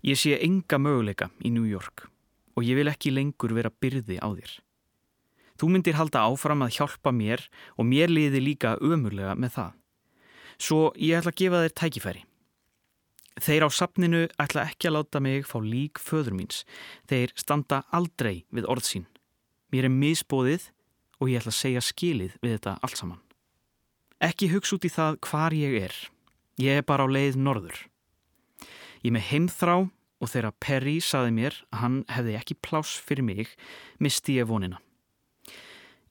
Ég 0.03 0.19
sé 0.19 0.33
enga 0.43 0.75
möguleika 0.75 1.29
í 1.39 1.51
New 1.55 1.63
York 1.63 2.09
og 2.59 2.65
ég 2.67 2.75
vil 2.75 2.91
ekki 2.91 3.13
lengur 3.15 3.53
vera 3.55 3.71
byrði 3.71 4.17
á 4.19 4.27
þér. 4.27 4.51
Þú 5.55 5.69
myndir 5.71 5.95
halda 5.95 6.25
áfram 6.27 6.65
að 6.65 6.73
hjálpa 6.75 7.13
mér 7.15 7.45
og 7.79 7.87
mér 7.87 8.11
liði 8.11 8.41
líka 8.43 8.73
ömurlega 8.83 9.37
með 9.39 9.53
það. 9.55 9.71
Svo 10.59 10.81
ég 10.99 11.21
ætla 11.21 11.31
að 11.31 11.39
gefa 11.45 11.63
þér 11.63 11.75
tækifæri. 11.79 12.25
Þeir 13.39 13.67
á 13.67 13.69
sapninu 13.71 14.21
ætla 14.35 14.67
ekki 14.67 14.91
að 14.91 14.97
láta 14.97 15.23
mig 15.23 15.47
fá 15.47 15.57
lík 15.63 16.03
föður 16.03 16.35
míns. 16.35 16.65
Þeir 17.07 17.31
standa 17.39 17.85
aldrei 17.95 18.43
við 18.51 18.67
orð 18.67 18.91
sín. 18.91 19.07
Mér 19.71 19.87
er 19.87 19.95
misbóðið 19.95 20.73
og 21.23 21.31
ég 21.31 21.39
ætla 21.39 21.55
að 21.55 21.61
segja 21.63 21.87
skilið 21.87 22.35
við 22.43 22.57
þetta 22.57 22.77
allt 22.83 22.99
saman. 22.99 23.23
Ekki 24.19 24.49
hugsa 24.51 24.75
út 24.75 24.83
í 24.83 24.91
það 24.91 25.17
hvar 25.23 25.55
ég 25.55 25.77
er. 25.79 25.95
Ég 26.59 26.81
er 26.81 26.83
bara 26.83 27.05
á 27.07 27.07
leið 27.07 27.37
norður. 27.39 27.77
Ég 28.99 29.13
með 29.15 29.27
heimþrá 29.29 29.75
og 30.19 30.27
þegar 30.27 30.57
Perry 30.59 30.97
saði 30.99 31.31
mér 31.37 31.55
að 31.71 31.79
hann 31.83 31.97
hefði 32.11 32.35
ekki 32.35 32.57
pláss 32.59 32.99
fyrir 32.99 33.23
mig, 33.23 33.53
misti 34.03 34.35
ég 34.41 34.49
vonina. 34.49 34.81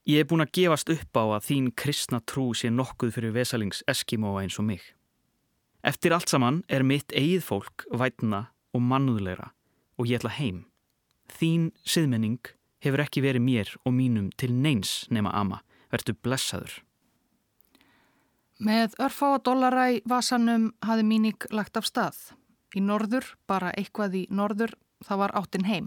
Ég 0.09 0.23
er 0.23 0.25
búin 0.25 0.41
að 0.41 0.55
gefast 0.57 0.89
upp 0.89 1.21
á 1.21 1.23
að 1.37 1.45
þín 1.51 1.69
kristna 1.77 2.17
trú 2.25 2.47
sé 2.57 2.71
nokkuð 2.73 3.13
fyrir 3.13 3.35
vesalings 3.35 3.83
eskimóa 3.85 4.41
eins 4.41 4.57
og 4.57 4.65
mig. 4.71 4.81
Eftir 5.85 6.15
allt 6.15 6.33
saman 6.33 6.63
er 6.67 6.81
mitt 6.81 7.13
eigið 7.13 7.45
fólk 7.45 7.85
vætna 7.93 8.47
og 8.73 8.81
mannúðleira 8.81 9.51
og 10.01 10.09
ég 10.09 10.17
ætla 10.17 10.33
heim. 10.33 10.65
Þín 11.29 11.69
siðmenning 11.85 12.41
hefur 12.81 13.05
ekki 13.05 13.21
verið 13.21 13.45
mér 13.45 13.77
og 13.85 13.93
mínum 13.93 14.31
til 14.33 14.49
neins 14.49 15.03
nema 15.13 15.29
ama, 15.29 15.61
verður 15.93 16.17
blessaður. 16.25 16.79
Með 18.59 18.97
örfáa 18.99 19.37
dollara 19.39 19.85
í 19.87 20.01
vasanum 20.03 20.65
hafi 20.83 21.03
Míník 21.07 21.45
lagt 21.55 21.77
af 21.79 21.85
stað. 21.87 22.17
Í 22.75 22.81
norður, 22.83 23.23
bara 23.47 23.71
eitthvað 23.71 24.15
í 24.19 24.23
norður, 24.29 24.73
það 25.07 25.19
var 25.21 25.33
áttinn 25.39 25.67
heim. 25.69 25.85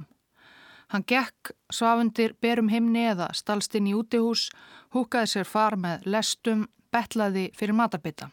Hann 0.88 1.04
gekk 1.04 1.50
svafundir 1.68 2.32
berum 2.40 2.70
heimni 2.72 3.02
eða 3.10 3.26
stalstinn 3.36 3.90
í 3.90 3.92
útihús, 3.92 4.46
húkaði 4.96 5.28
sér 5.28 5.50
far 5.50 5.76
með 5.76 6.06
lestum, 6.14 6.62
betlaði 6.88 7.50
fyrir 7.58 7.76
matarbita. 7.76 8.30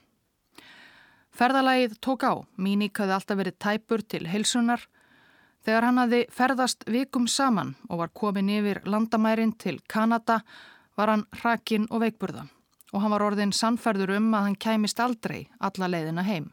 Ferðalagið 1.36 1.98
tók 2.00 2.24
á, 2.24 2.40
Míník 2.56 2.96
hafði 2.96 3.16
alltaf 3.18 3.40
verið 3.42 3.58
tæpur 3.60 4.04
til 4.08 4.22
heilsunar. 4.28 4.86
Þegar 5.68 5.88
hann 5.90 6.00
hafði 6.00 6.22
ferðast 6.32 6.88
vikum 6.88 7.28
saman 7.28 7.76
og 7.90 8.00
var 8.06 8.16
komin 8.16 8.54
yfir 8.56 8.80
landamærin 8.88 9.52
til 9.60 9.82
Kanada 9.84 10.40
var 10.96 11.12
hann 11.12 11.28
hrakin 11.42 11.90
og 11.92 12.06
veikburða 12.06 12.48
og 12.94 13.02
hann 13.04 13.14
var 13.14 13.26
orðin 13.26 13.54
sannferður 13.54 14.16
um 14.18 14.32
að 14.34 14.48
hann 14.48 14.56
kæmist 14.56 15.00
aldrei 15.00 15.48
alla 15.60 15.90
leiðina 15.90 16.24
heim. 16.26 16.50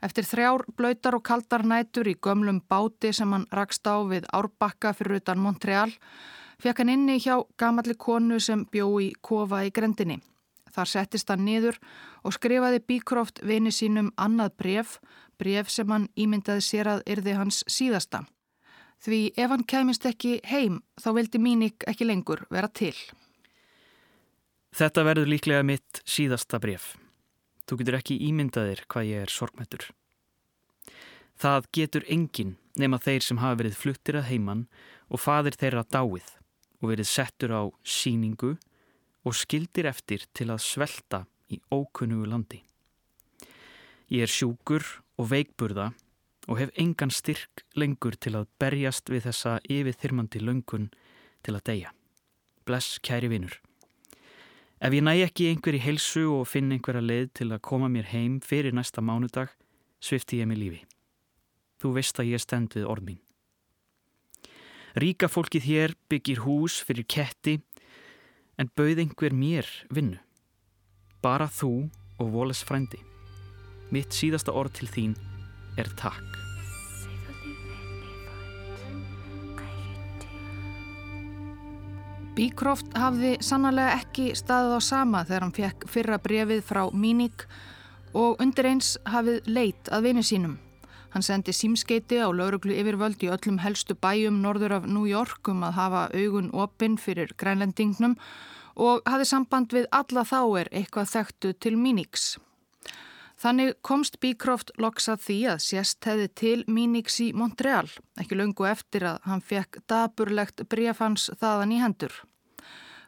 Eftir 0.00 0.24
þrjár 0.24 0.64
blöytar 0.76 1.16
og 1.18 1.24
kaldar 1.28 1.66
nætur 1.66 2.08
í 2.08 2.16
gömlum 2.16 2.62
báti 2.68 3.12
sem 3.12 3.32
hann 3.32 3.46
rakst 3.52 3.84
á 3.84 4.00
við 4.08 4.24
Árbakka 4.32 4.94
fyrir 4.96 5.20
utan 5.20 5.42
Montreal 5.44 5.92
fekk 6.60 6.80
hann 6.80 6.92
inni 6.94 7.18
hjá 7.20 7.36
gamalli 7.60 7.96
konu 8.00 8.40
sem 8.40 8.64
bjó 8.72 8.88
í 9.00 9.12
kofa 9.20 9.62
í 9.68 9.72
grendinni. 9.72 10.20
Þar 10.70 10.88
settist 10.88 11.28
hann 11.28 11.44
niður 11.44 11.76
og 12.24 12.36
skrifaði 12.36 12.80
Bíkroft 12.86 13.42
vini 13.44 13.72
sínum 13.74 14.12
annað 14.16 14.54
bref, 14.56 14.98
bref 15.38 15.70
sem 15.72 15.88
hann 15.90 16.08
ímyndaði 16.16 16.64
sér 16.64 16.94
að 16.94 17.02
yrði 17.10 17.36
hans 17.36 17.64
síðasta. 17.68 18.24
Því 19.00 19.32
ef 19.36 19.50
hann 19.50 19.64
kæmist 19.64 20.04
ekki 20.06 20.38
heim 20.44 20.82
þá 21.00 21.12
vildi 21.16 21.40
Mínik 21.40 21.88
ekki 21.88 22.08
lengur 22.08 22.44
vera 22.52 22.68
til. 22.68 22.94
Þetta 24.70 25.04
verður 25.06 25.30
líklega 25.32 25.66
mitt 25.66 26.02
síðasta 26.06 26.60
bref. 26.62 26.94
Þú 27.66 27.80
getur 27.80 27.98
ekki 27.98 28.18
ímyndaðir 28.28 28.84
hvað 28.90 29.08
ég 29.08 29.24
er 29.26 29.32
sorgmættur. 29.32 29.88
Það 31.40 31.66
getur 31.74 32.06
engin 32.12 32.56
nema 32.78 33.00
þeir 33.02 33.24
sem 33.24 33.40
hafa 33.40 33.60
verið 33.62 33.78
fluttir 33.80 34.18
að 34.20 34.28
heiman 34.30 34.66
og 35.08 35.22
fadir 35.22 35.56
þeirra 35.58 35.86
dáið 35.88 36.34
og 36.80 36.90
verið 36.92 37.08
settur 37.08 37.54
á 37.56 37.62
síningu 37.84 38.56
og 39.26 39.36
skildir 39.36 39.88
eftir 39.90 40.26
til 40.36 40.50
að 40.52 40.62
svelta 40.64 41.24
í 41.50 41.60
ókunnugu 41.72 42.28
landi. 42.30 42.60
Ég 44.10 44.26
er 44.26 44.32
sjúkur 44.32 44.84
og 45.20 45.30
veikburða 45.30 45.90
og 46.48 46.58
hef 46.58 46.70
engan 46.80 47.12
styrk 47.14 47.64
lengur 47.78 48.16
til 48.18 48.34
að 48.38 48.48
berjast 48.58 49.10
við 49.12 49.28
þessa 49.28 49.58
yfirþyrmandi 49.70 50.42
löngun 50.42 50.88
til 51.46 51.56
að 51.56 51.66
deyja. 51.68 51.92
Bless 52.66 52.98
kæri 53.02 53.30
vinnur. 53.30 53.60
Ef 54.80 54.94
ég 54.96 55.04
næ 55.04 55.12
ekki 55.26 55.50
einhver 55.50 55.76
í 55.76 55.82
helsu 55.84 56.22
og 56.32 56.46
finn 56.48 56.72
einhverja 56.72 57.02
leið 57.04 57.26
til 57.36 57.50
að 57.52 57.60
koma 57.68 57.90
mér 57.92 58.06
heim 58.14 58.38
fyrir 58.40 58.72
næsta 58.72 59.04
mánudag, 59.04 59.52
svifti 60.00 60.40
ég 60.40 60.48
mig 60.48 60.56
lífi. 60.56 60.80
Þú 61.80 61.92
veist 61.98 62.16
að 62.16 62.32
ég 62.32 62.40
stend 62.40 62.72
við 62.72 62.88
orð 62.88 63.10
mín. 63.10 63.20
Ríka 64.96 65.28
fólkið 65.28 65.68
hér 65.68 65.96
byggir 66.08 66.40
hús 66.46 66.80
fyrir 66.80 67.04
ketti 67.04 67.60
en 68.56 68.72
bauð 68.72 69.04
einhver 69.04 69.36
mér 69.36 69.68
vinnu. 69.92 70.16
Bara 71.20 71.46
þú 71.52 71.90
og 72.16 72.32
Voles 72.32 72.64
frændi. 72.64 73.04
Mitt 73.92 74.16
síðasta 74.16 74.56
orð 74.56 74.80
til 74.80 74.88
þín 74.88 75.18
er 75.76 75.92
takk. 76.00 76.49
Bíkroft 82.40 82.94
hafði 82.96 83.34
sannlega 83.44 83.98
ekki 83.98 84.30
staðið 84.32 84.70
á 84.72 84.80
sama 84.80 85.20
þegar 85.28 85.42
hann 85.44 85.52
fekk 85.52 85.82
fyrra 85.92 86.16
brefið 86.24 86.62
frá 86.64 86.78
Míník 86.96 87.42
og 88.16 88.40
undir 88.40 88.70
eins 88.70 88.94
hafið 89.12 89.50
leit 89.50 89.90
að 89.92 90.06
vini 90.06 90.22
sínum. 90.24 90.54
Hann 91.12 91.26
sendi 91.26 91.52
símskeiti 91.52 92.16
á 92.16 92.32
lauruglu 92.32 92.72
yfirvöld 92.80 93.20
í 93.20 93.28
öllum 93.28 93.58
helstu 93.60 93.92
bæjum 93.92 94.38
norður 94.40 94.78
af 94.78 94.86
New 94.88 95.04
York 95.04 95.50
um 95.52 95.66
að 95.68 95.76
hafa 95.82 96.06
augun 96.16 96.48
opinn 96.56 96.96
fyrir 96.96 97.34
grænlendingnum 97.36 98.16
og 98.80 99.04
hafði 99.04 99.28
samband 99.34 99.76
við 99.76 99.90
alla 100.00 100.24
þáir 100.24 100.72
eitthvað 100.72 101.12
þekktu 101.12 101.52
til 101.60 101.74
Míníks. 101.76 102.38
Þannig 103.36 103.76
komst 103.84 104.16
Bíkroft 104.24 104.72
loksað 104.80 105.26
því 105.26 105.38
að 105.58 105.60
sérst 105.66 106.08
hefði 106.08 106.32
til 106.40 106.56
Míníks 106.72 107.20
í 107.20 107.30
Montreal, 107.36 107.92
ekki 108.16 108.40
lungu 108.40 108.64
eftir 108.72 109.10
að 109.12 109.22
hann 109.28 109.44
fekk 109.44 109.82
daburlegt 109.92 110.64
brefans 110.72 111.28
þaðan 111.36 111.76
í 111.76 111.84
hendur. 111.84 112.16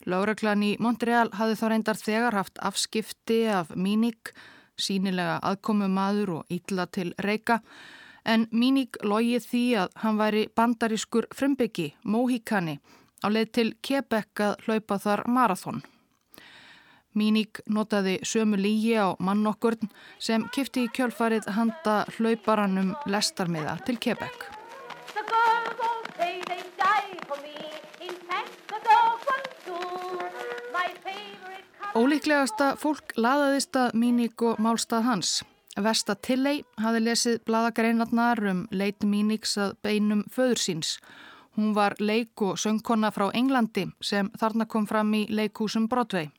Láreglan 0.06 0.62
í 0.66 0.74
Montreal 0.82 1.28
hafði 1.36 1.58
þá 1.60 1.66
reyndar 1.70 1.98
þegar 2.00 2.36
haft 2.40 2.60
afskipti 2.62 3.42
af 3.52 3.72
Míník, 3.76 4.32
sínilega 4.78 5.38
aðkomu 5.44 5.88
maður 5.92 6.38
og 6.40 6.54
ítla 6.54 6.88
til 6.90 7.12
reyka 7.22 7.60
en 8.24 8.46
Míník 8.50 8.98
logið 9.02 9.46
því 9.50 9.64
að 9.82 9.96
hann 10.02 10.18
væri 10.20 10.42
bandarískur 10.56 11.28
frumbyggi, 11.34 11.92
Mohikani, 12.04 12.78
á 13.22 13.26
leið 13.30 13.52
til 13.58 13.68
Quebec 13.82 14.42
að 14.42 14.66
hlaupa 14.66 14.98
þar 15.02 15.24
marathón. 15.26 15.82
Míník 17.18 17.60
notaði 17.68 18.16
sömu 18.24 18.56
lígi 18.56 18.96
á 18.96 19.12
mannokkurn 19.20 19.90
sem 20.18 20.46
kifti 20.54 20.86
í 20.86 20.92
kjölfarið 20.96 21.50
handa 21.58 22.02
hlauparanum 22.16 22.94
lestarmiða 23.04 23.76
til 23.86 24.00
Quebec. 24.00 24.61
Ólíklegasta 31.92 32.70
fólk 32.80 33.10
laðaðist 33.20 33.76
að 33.76 33.98
Míník 34.00 34.40
og 34.48 34.60
málstað 34.64 35.02
hans. 35.04 35.32
Vesta 35.76 36.14
Tilley 36.16 36.62
hafi 36.80 37.02
lesið 37.04 37.42
bladagreinarnar 37.44 38.40
um 38.48 38.62
leit 38.72 39.04
Míníks 39.04 39.58
að 39.60 39.74
beinum 39.84 40.22
föður 40.32 40.62
síns. 40.62 40.94
Hún 41.52 41.74
var 41.76 41.98
leik 42.00 42.40
og 42.40 42.56
söngkonna 42.56 43.10
frá 43.12 43.26
Englandi 43.36 43.90
sem 44.00 44.30
þarna 44.40 44.64
kom 44.72 44.86
fram 44.88 45.12
í 45.12 45.26
leikhúsum 45.28 45.90
Broadway. 45.92 46.30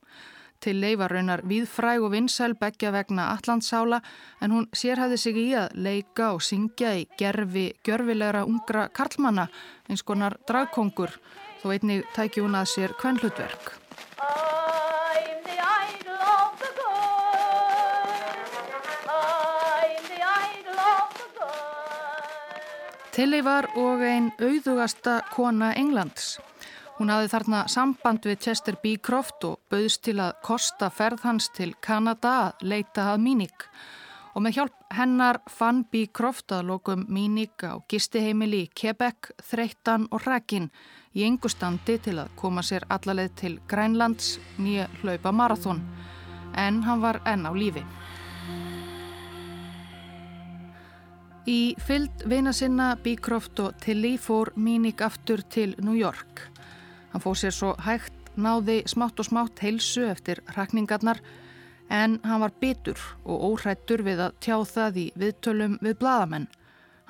Tilley 0.58 0.98
var 0.98 1.14
raunar 1.14 1.44
viðfræg 1.46 2.02
og 2.02 2.10
vinsæl 2.16 2.58
begja 2.58 2.90
vegna 2.90 3.28
Allandsála 3.36 4.02
en 4.42 4.56
hún 4.56 4.66
sérhæði 4.74 5.20
sig 5.22 5.38
í 5.38 5.46
að 5.54 5.78
leika 5.86 6.32
og 6.34 6.42
syngja 6.42 6.96
í 6.98 7.06
gerfi 7.14 7.68
gjörfilegra 7.86 8.42
ungra 8.42 8.88
karlmanna 8.90 9.46
eins 9.86 10.02
konar 10.02 10.34
dragkongur 10.50 11.14
þó 11.62 11.70
einnig 11.70 12.02
tæki 12.18 12.42
hún 12.42 12.58
að 12.58 12.72
sér 12.74 12.98
kvenhlutverk. 12.98 13.83
Tilly 23.14 23.44
var 23.46 23.68
og 23.78 24.00
einn 24.02 24.32
auðugasta 24.42 25.20
kona 25.30 25.68
Englands. 25.78 26.40
Hún 26.96 27.12
hafði 27.14 27.28
þarna 27.30 27.60
samband 27.70 28.24
við 28.26 28.40
Chester 28.42 28.74
B. 28.82 28.96
Croft 28.98 29.44
og 29.46 29.60
bauðst 29.70 30.00
til 30.08 30.16
að 30.18 30.40
kosta 30.42 30.88
ferð 30.90 31.22
hans 31.22 31.46
til 31.54 31.76
Kanada 31.78 32.32
að 32.48 32.64
leita 32.72 33.04
að 33.12 33.22
Míník. 33.22 33.68
Og 34.34 34.42
með 34.42 34.56
hjálp 34.56 34.82
hennar 34.98 35.38
fann 35.46 35.84
B. 35.92 36.08
Croft 36.10 36.56
að 36.56 36.66
lokum 36.72 37.04
Míník 37.06 37.62
á 37.62 37.78
gistiheimili 37.86 38.64
í 38.64 38.72
Quebec, 38.74 39.30
Þreittan 39.46 40.08
og 40.10 40.26
Rækin 40.26 40.66
í 41.14 41.22
engustandi 41.22 42.00
til 42.02 42.16
að 42.18 42.34
koma 42.34 42.66
sér 42.66 42.88
allarleið 42.90 43.36
til 43.38 43.60
Grænlands 43.70 44.40
nýja 44.58 44.88
hlaupa 45.04 45.30
marathón. 45.30 45.86
En 46.58 46.82
hann 46.82 47.06
var 47.06 47.22
enn 47.30 47.46
á 47.46 47.54
lífi. 47.54 47.86
Í 51.44 51.74
fyllt 51.76 52.22
vina 52.24 52.54
sinna 52.56 52.94
Bíkroft 52.96 53.60
og 53.60 53.74
Tilly 53.84 54.14
fór 54.16 54.54
Míník 54.56 55.02
aftur 55.04 55.42
til 55.52 55.74
New 55.76 55.92
York. 55.92 56.40
Hann 57.12 57.20
fór 57.20 57.36
sér 57.36 57.52
svo 57.52 57.74
hægt, 57.84 58.16
náði 58.40 58.78
smátt 58.88 59.20
og 59.20 59.28
smátt 59.28 59.60
heilsu 59.60 60.06
eftir 60.08 60.40
rakningarnar 60.56 61.20
en 61.92 62.16
hann 62.24 62.40
var 62.40 62.54
bitur 62.62 62.96
og 63.28 63.44
óhrættur 63.50 64.06
við 64.08 64.24
að 64.24 64.40
tjá 64.40 64.56
það 64.72 64.98
í 65.02 65.06
viðtölum 65.20 65.76
við 65.84 65.98
bladamenn. 66.00 66.48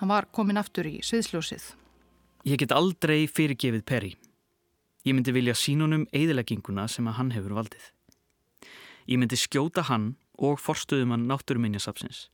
Hann 0.02 0.10
var 0.10 0.26
komin 0.34 0.58
aftur 0.58 0.90
í 0.90 0.98
sviðsljósið. 0.98 1.70
Ég 2.44 2.58
get 2.58 2.74
aldrei 2.74 3.28
fyrirgefið 3.30 3.86
Perry. 3.86 4.12
Ég 5.06 5.14
myndi 5.14 5.30
vilja 5.30 5.54
sínunum 5.54 6.08
eðilegginguna 6.10 6.88
sem 6.90 7.06
að 7.06 7.20
hann 7.20 7.34
hefur 7.38 7.54
valdið. 7.62 7.86
Ég 9.06 9.20
myndi 9.20 9.38
skjóta 9.38 9.86
hann 9.86 10.16
og 10.42 10.58
forstuðumann 10.58 11.28
náttúruminjasapsins 11.30 12.33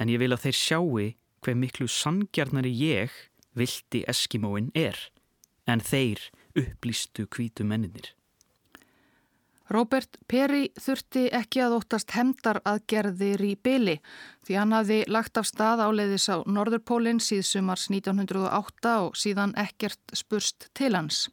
en 0.00 0.08
ég 0.08 0.22
vil 0.22 0.32
að 0.32 0.46
þeir 0.46 0.58
sjáu 0.58 1.02
hver 1.44 1.56
miklu 1.56 1.88
sangjarnari 1.88 2.72
ég 2.72 3.12
vilti 3.56 4.04
Eskimóin 4.08 4.70
er 4.74 4.96
en 5.68 5.80
þeir 5.80 6.30
upplýstu 6.58 7.26
kvítu 7.30 7.64
menninir. 7.64 8.14
Robert 9.70 10.16
Perry 10.26 10.72
þurfti 10.74 11.28
ekki 11.30 11.60
að 11.62 11.76
óttast 11.76 12.10
hemdar 12.16 12.58
aðgerðir 12.66 13.44
í 13.46 13.52
byli 13.54 14.00
því 14.46 14.56
hann 14.58 14.74
hafði 14.74 15.04
lagt 15.06 15.38
af 15.38 15.46
stað 15.46 15.84
áleiðis 15.84 16.26
á 16.26 16.42
Norðurpólinn 16.42 17.22
síðsumars 17.22 17.86
1908 17.92 18.96
og 19.04 19.14
síðan 19.14 19.54
ekkert 19.54 20.02
spurst 20.18 20.66
til 20.74 20.96
hans. 20.98 21.28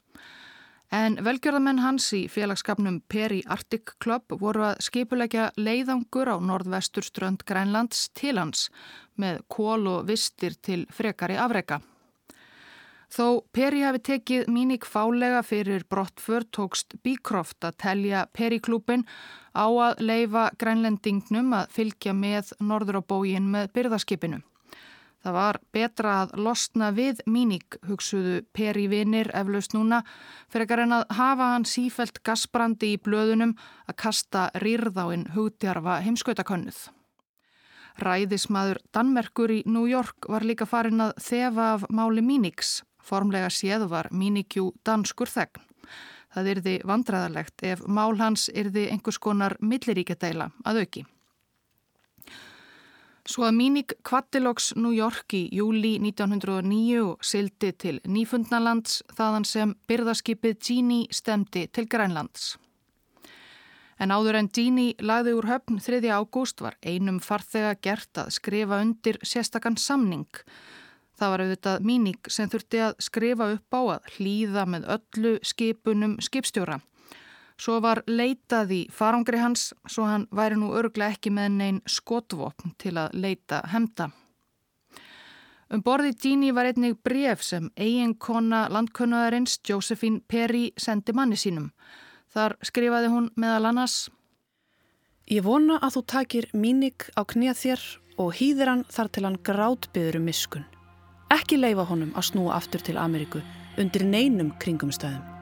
En 0.88 1.18
velgjörðamenn 1.20 1.82
hans 1.84 2.06
í 2.16 2.30
félagskapnum 2.32 3.02
Peri 3.12 3.42
Arctic 3.52 3.92
Club 4.00 4.32
voru 4.40 4.64
að 4.70 4.86
skipulegja 4.86 5.50
leiðangur 5.60 6.32
á 6.32 6.40
norðvestur 6.40 7.04
strönd 7.04 7.44
Grænlands 7.44 8.08
til 8.16 8.38
hans 8.40 8.70
með 9.20 9.42
kól 9.52 9.84
og 9.92 10.08
vistir 10.08 10.56
til 10.64 10.86
frekari 10.88 11.36
afreika. 11.36 11.82
Þó 13.12 13.44
Peri 13.52 13.84
hafi 13.84 14.00
tekið 14.04 14.48
míník 14.52 14.88
fálega 14.88 15.44
fyrir 15.44 15.84
brottför 15.92 16.48
tókst 16.56 16.96
Bíkroft 17.04 17.64
að 17.68 17.78
telja 17.84 18.26
Peri-klúpin 18.32 19.04
á 19.56 19.68
að 19.68 20.04
leifa 20.04 20.50
grænlendingnum 20.60 21.52
að 21.52 21.72
fylgja 21.76 22.16
með 22.16 22.56
norður 22.60 23.00
á 23.00 23.02
bógin 23.04 23.52
með 23.52 23.74
byrðaskipinu. 23.76 24.40
Það 25.28 25.36
var 25.36 25.58
betra 25.76 26.12
að 26.22 26.30
losna 26.40 26.88
við 26.96 27.18
míník, 27.28 27.76
hugsuðu 27.84 28.46
Peri 28.56 28.86
Vinir 28.88 29.28
eflaust 29.36 29.74
núna, 29.76 29.98
fyrir 30.48 30.64
ekki 30.64 30.86
að 30.86 31.02
hafa 31.18 31.48
hann 31.52 31.66
sífelt 31.68 32.22
gasbrandi 32.24 32.94
í 32.94 33.00
blöðunum 33.04 33.52
að 33.92 33.98
kasta 34.00 34.46
rýrðáinn 34.64 35.26
hugtjarfa 35.34 35.98
heimskautakönnuð. 36.06 36.80
Ræðismadur 38.00 38.80
Danmerkur 38.96 39.52
í 39.52 39.60
New 39.68 39.84
York 39.92 40.30
var 40.32 40.48
líka 40.48 40.64
farin 40.64 41.04
að 41.04 41.12
þefa 41.28 41.68
af 41.74 41.86
máli 41.92 42.24
míníks. 42.24 42.86
Formlega 43.04 43.52
séð 43.52 43.90
var 43.92 44.08
míníkjú 44.16 44.70
danskur 44.88 45.28
þegn. 45.28 45.60
Það 46.32 46.52
yrði 46.56 46.80
vandræðalegt 46.88 47.68
ef 47.68 47.84
mál 47.84 48.16
hans 48.24 48.48
yrði 48.56 48.88
einhvers 48.96 49.20
konar 49.20 49.60
milliríkjadeila 49.60 50.54
að 50.64 50.84
auki. 50.86 51.08
Svo 53.28 53.44
að 53.44 53.58
Míník 53.58 53.94
Kvattiloks 54.08 54.70
New 54.80 54.94
York 54.96 55.34
í 55.36 55.50
júli 55.52 55.98
1909 56.00 57.02
og 57.04 57.26
sildi 57.28 57.74
til 57.76 57.98
Nýfundnalands 58.08 59.02
þaðan 59.18 59.46
sem 59.50 59.74
byrðaskipið 59.92 60.56
Gini 60.64 61.00
stemdi 61.12 61.66
til 61.68 61.90
Grænlands. 61.92 62.54
En 64.00 64.14
áður 64.16 64.40
en 64.40 64.48
Gini 64.48 64.94
lagði 65.04 65.36
úr 65.36 65.50
höfn 65.50 65.82
3. 65.84 66.00
ágúst 66.08 66.64
var 66.64 66.78
einum 66.80 67.20
farþega 67.20 67.76
gert 67.84 68.24
að 68.24 68.32
skrifa 68.38 68.80
undir 68.86 69.20
sérstakann 69.20 69.76
samning. 69.76 70.30
Það 71.20 71.34
var 71.34 71.44
auðvitað 71.44 71.88
Míník 71.90 72.32
sem 72.32 72.48
þurfti 72.48 72.84
að 72.88 72.96
skrifa 73.04 73.52
upp 73.58 73.76
á 73.76 73.82
að 73.98 74.12
hlýða 74.16 74.68
með 74.72 74.88
öllu 74.96 75.36
skipunum 75.44 76.16
skipstjóra. 76.24 76.80
Svo 77.58 77.80
var 77.82 78.04
leitað 78.06 78.72
í 78.76 78.82
farangri 78.94 79.40
hans 79.42 79.72
svo 79.90 80.06
hann 80.06 80.28
væri 80.32 80.60
nú 80.60 80.70
örglega 80.78 81.16
ekki 81.16 81.32
með 81.34 81.56
neinn 81.58 81.80
skotvopn 81.90 82.76
til 82.78 82.94
að 83.02 83.16
leita 83.18 83.64
hemda. 83.72 84.12
Um 85.74 85.82
borði 85.84 86.14
Dini 86.16 86.54
var 86.56 86.70
einnig 86.70 86.96
bref 87.04 87.42
sem 87.44 87.72
eiginkona 87.76 88.68
landkönnaðarins 88.72 89.58
Josephine 89.68 90.22
Perry 90.28 90.70
sendi 90.78 91.16
manni 91.18 91.36
sínum. 91.36 91.72
Þar 92.32 92.56
skrifaði 92.64 93.12
hún 93.12 93.32
meðal 93.36 93.72
annars 93.72 93.98
Ég 95.28 95.44
vona 95.44 95.76
að 95.84 95.98
þú 95.98 96.02
takir 96.08 96.46
mínig 96.56 97.10
á 97.20 97.28
knið 97.28 97.58
þér 97.60 97.88
og 98.24 98.36
hýðir 98.40 98.72
hann 98.72 98.84
þar 98.88 99.10
til 99.12 99.26
hann 99.28 99.40
grátbyður 99.44 100.22
um 100.22 100.30
miskun. 100.30 100.68
Ekki 101.36 101.60
leifa 101.60 101.84
honum 101.90 102.14
að 102.16 102.30
snúa 102.30 102.56
aftur 102.56 102.80
til 102.80 102.96
Ameríku 102.96 103.44
undir 103.78 104.08
neinum 104.08 104.54
kringumstæðum. 104.62 105.37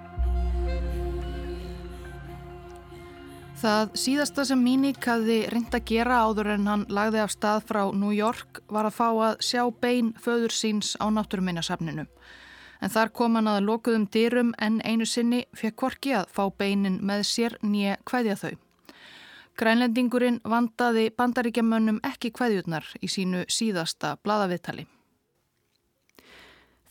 Það 3.55 3.93
síðasta 3.95 4.43
sem 4.43 4.59
Míník 4.59 5.05
hafði 5.07 5.37
reynd 5.47 5.71
að 5.73 5.85
gera 5.87 6.17
áður 6.27 6.49
en 6.57 6.65
hann 6.67 6.81
lagði 6.91 7.21
af 7.23 7.31
stað 7.31 7.61
frá 7.69 7.79
New 7.95 8.11
York 8.11 8.59
var 8.67 8.89
að 8.89 8.97
fá 8.97 9.05
að 9.07 9.37
sjá 9.47 9.61
bein 9.81 10.09
föður 10.19 10.51
síns 10.51 10.89
á 10.99 11.07
náttúruminnarsafninu. 11.07 12.03
En 12.83 12.91
þar 12.91 13.13
kom 13.15 13.37
hann 13.39 13.47
að 13.47 13.63
lokuðum 13.69 14.09
dyrum 14.11 14.51
en 14.59 14.81
einu 14.83 15.07
sinni 15.07 15.45
fekk 15.55 15.77
Korki 15.79 16.11
að 16.19 16.33
fá 16.35 16.43
beinin 16.51 16.99
með 16.99 17.23
sér 17.29 17.55
nýja 17.63 17.95
hvaðja 18.03 18.35
þau. 18.41 18.51
Grænlendingurinn 19.55 20.41
vandaði 20.43 21.05
bandaríkjamönnum 21.15 22.01
ekki 22.03 22.33
hvaðjurnar 22.35 22.89
í 22.99 23.07
sínu 23.07 23.45
síðasta 23.47 24.17
bladaviðtali. 24.19 24.83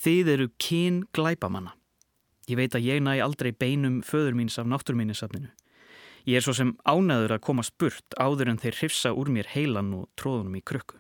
Þið 0.01 0.33
eru 0.33 0.49
kyn 0.57 1.03
glæpamanna. 1.13 1.77
Ég 2.49 2.57
veit 2.57 2.73
að 2.77 2.89
ég 2.89 3.05
næ 3.05 3.19
aldrei 3.21 3.53
beinum 3.53 4.01
föður 4.05 4.41
míns 4.41 4.57
af 4.61 4.67
náttúruminnarsafninu. 4.69 5.53
Ég 6.25 6.39
er 6.39 6.45
svo 6.45 6.55
sem 6.57 6.71
ánæður 6.89 7.37
að 7.37 7.45
koma 7.45 7.65
spurt 7.67 8.17
áður 8.17 8.55
en 8.55 8.61
þeir 8.63 8.79
hrifsa 8.79 9.13
úr 9.13 9.29
mér 9.33 9.51
heilan 9.53 9.93
og 9.99 10.07
tróðunum 10.17 10.57
í 10.57 10.63
krukku. 10.65 10.97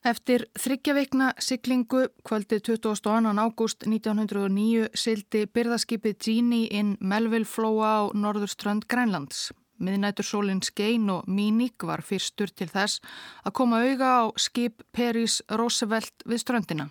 Eftir 0.00 0.46
þryggjaveikna 0.56 1.34
siglingu 1.44 2.06
kvöldið 2.24 2.62
22. 2.70 3.34
ágúst 3.36 3.84
1909 3.84 4.88
sildi 4.96 5.42
byrðaskipið 5.44 6.16
Gini 6.24 6.62
inn 6.72 6.94
Melville 7.00 7.44
flóa 7.44 7.90
á 8.00 8.02
norðurströnd 8.16 8.88
Grænlands. 8.88 9.50
Miðnætur 9.80 10.24
sólinn 10.24 10.64
Skein 10.64 11.08
og 11.12 11.28
Míník 11.28 11.84
var 11.84 12.00
fyrstur 12.04 12.48
til 12.48 12.68
þess 12.72 13.00
að 13.44 13.54
koma 13.60 13.84
auga 13.84 14.08
á 14.08 14.22
skip 14.36 14.82
Peris 14.92 15.42
Roosevelt 15.52 16.24
við 16.24 16.42
ströndina. 16.42 16.88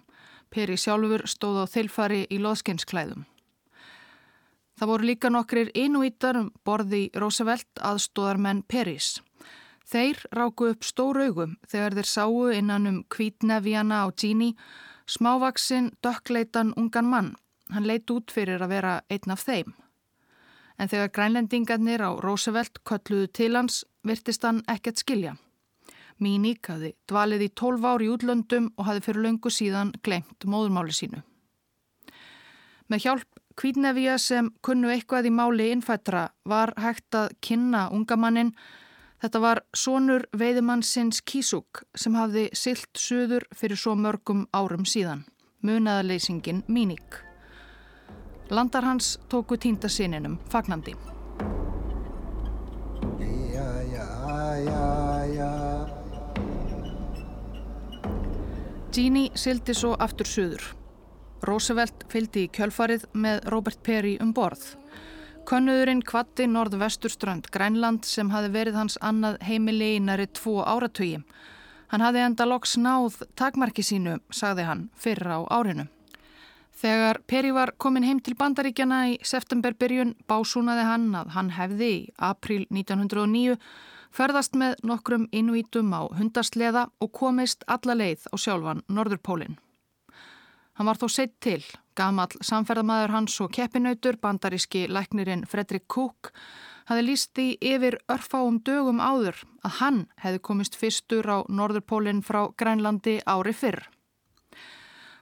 Peri 0.50 0.78
sjálfur 0.78 1.26
stóð 1.30 1.62
á 1.62 1.66
þilfari 1.70 2.24
í 2.30 2.40
loðskinsklæðum. 2.42 3.26
Það 4.80 4.88
voru 4.88 5.08
líka 5.10 5.28
nokkrir 5.28 5.70
inúítar 5.76 6.38
um 6.40 6.46
borði 6.64 7.10
Roosevelt 7.20 7.82
aðstóðarmenn 7.84 8.62
Peris. 8.64 9.18
Þeir 9.84 10.22
ráku 10.32 10.70
upp 10.72 10.86
stór 10.88 11.18
augum 11.26 11.58
þegar 11.68 11.98
þeir 11.98 12.08
sáu 12.08 12.38
innan 12.56 12.88
um 12.88 13.00
kvítnefjana 13.12 14.06
á 14.06 14.08
Gini, 14.16 14.54
smávaksinn, 15.04 15.90
dökkleitan 16.00 16.72
ungan 16.80 17.10
mann. 17.12 17.34
Hann 17.74 17.90
leit 17.90 18.08
út 18.08 18.32
fyrir 18.32 18.64
að 18.64 18.72
vera 18.72 18.94
einn 19.12 19.36
af 19.36 19.44
þeim. 19.44 19.74
En 20.80 20.88
þegar 20.88 21.12
grænlendingarnir 21.12 22.00
á 22.00 22.16
Roosevelt 22.24 22.80
kölluðu 22.88 23.28
til 23.36 23.58
hans, 23.60 23.84
virtist 24.08 24.48
hann 24.48 24.64
ekkert 24.72 25.04
skilja. 25.04 25.36
Míník 26.24 26.72
hafi 26.72 26.94
dvalið 27.12 27.50
í 27.50 27.52
12 27.52 27.84
ár 27.84 28.06
í 28.06 28.08
útlöndum 28.14 28.72
og 28.78 28.88
hafi 28.88 29.04
fyrir 29.10 29.26
löngu 29.28 29.52
síðan 29.52 29.92
glemt 30.08 30.48
móðurmáli 30.48 30.96
sínu. 30.96 31.20
Með 32.88 33.04
hjálp 33.04 33.39
Kvítnefja 33.60 34.14
sem 34.24 34.54
kunnu 34.64 34.88
eitthvað 34.88 35.26
í 35.28 35.32
máli 35.36 35.66
innfættra 35.74 36.30
var 36.48 36.72
hægt 36.80 37.16
að 37.20 37.34
kynna 37.44 37.90
ungamannin. 37.92 38.54
Þetta 39.20 39.42
var 39.44 39.60
sonur 39.76 40.24
veiðumannsins 40.32 41.20
Kísúk 41.28 41.82
sem 41.92 42.16
hafði 42.16 42.46
silt 42.56 42.96
söður 42.96 43.44
fyrir 43.52 43.82
svo 43.82 43.98
mörgum 44.00 44.46
árum 44.56 44.88
síðan. 44.88 45.26
Munaðarleysingin 45.60 46.64
Míník. 46.72 47.20
Landar 48.50 48.88
hans 48.88 49.18
tóku 49.28 49.60
týnda 49.60 49.92
sininum 49.92 50.40
fagnandi. 50.48 50.96
Já, 53.20 53.68
já, 53.92 54.08
já, 54.64 55.60
Gini 58.96 59.30
sildi 59.36 59.76
svo 59.76 59.98
aftur 60.00 60.26
söður. 60.26 60.79
Roosevelt 61.46 62.04
fylgdi 62.12 62.46
í 62.48 62.52
kjölfarið 62.52 63.06
með 63.14 63.46
Robert 63.54 63.80
Perry 63.84 64.18
um 64.24 64.34
borð. 64.36 64.64
Könnuðurinn 65.50 66.02
kvatti 66.06 66.46
norðvesturströnd 66.50 67.48
Grænland 67.54 68.06
sem 68.06 68.30
hafi 68.30 68.52
verið 68.54 68.76
hans 68.78 68.98
annað 69.02 69.40
heimili 69.48 69.96
í 69.96 70.02
næri 70.04 70.28
tvo 70.38 70.60
áratögi. 70.62 71.22
Hann 71.90 72.04
hafi 72.06 72.22
enda 72.22 72.46
loks 72.46 72.76
náð 72.78 73.24
takmarki 73.40 73.82
sínu, 73.86 74.20
sagði 74.30 74.68
hann, 74.68 74.84
fyrra 74.94 75.40
á 75.42 75.42
árinu. 75.62 75.88
Þegar 76.80 77.22
Perry 77.28 77.52
var 77.52 77.74
komin 77.78 78.06
heim 78.08 78.20
til 78.24 78.38
bandaríkjana 78.40 79.00
í 79.12 79.16
septemberbyrjun 79.26 80.14
básúnaði 80.30 80.86
hann 80.88 81.08
að 81.18 81.34
hann 81.36 81.50
hefði 81.58 81.90
í 81.96 82.04
april 82.30 82.62
1909 82.70 83.58
ferðast 84.16 84.56
með 84.56 84.78
nokkrum 84.88 85.26
innvítum 85.36 85.92
á 85.92 86.08
hundasleða 86.20 86.88
og 87.02 87.12
komist 87.12 87.66
alla 87.68 87.98
leið 87.98 88.30
á 88.32 88.36
sjálfan 88.38 88.86
Norðurpólinn. 88.88 89.58
Hann 90.80 90.88
var 90.88 90.96
þó 90.96 91.10
seitt 91.12 91.34
til. 91.44 91.60
Gamal 92.00 92.30
samferðamæður 92.40 93.12
hans 93.12 93.34
og 93.44 93.50
keppinautur, 93.52 94.16
bandaríski 94.16 94.86
læknirinn 94.88 95.42
Fredrik 95.44 95.90
Cook, 95.92 96.30
hafi 96.88 97.04
líst 97.04 97.42
í 97.44 97.50
yfir 97.60 97.98
örfáum 98.08 98.62
dögum 98.64 99.02
áður 99.04 99.42
að 99.68 99.76
hann 99.82 100.00
hefði 100.24 100.40
komist 100.48 100.80
fyrstur 100.80 101.28
á 101.28 101.44
Norðurpólinn 101.52 102.24
frá 102.24 102.46
Grænlandi 102.56 103.18
ári 103.28 103.52
fyrr. 103.52 103.82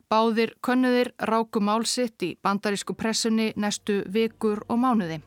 Báðir 0.08 0.54
könnuðir 0.62 1.10
ráku 1.26 1.60
málsitt 1.60 2.22
í 2.22 2.36
bandarísku 2.38 2.94
pressunni 2.94 3.50
næstu 3.58 4.04
vikur 4.06 4.62
og 4.70 4.78
mánuði 4.86 5.24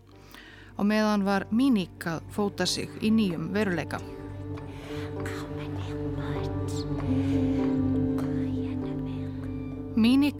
og 0.78 0.86
meðan 0.86 1.26
var 1.26 1.50
Míník 1.50 2.06
að 2.06 2.22
fóta 2.30 2.70
sig 2.70 2.94
í 3.02 3.10
nýjum 3.10 3.50
veruleika. 3.52 3.98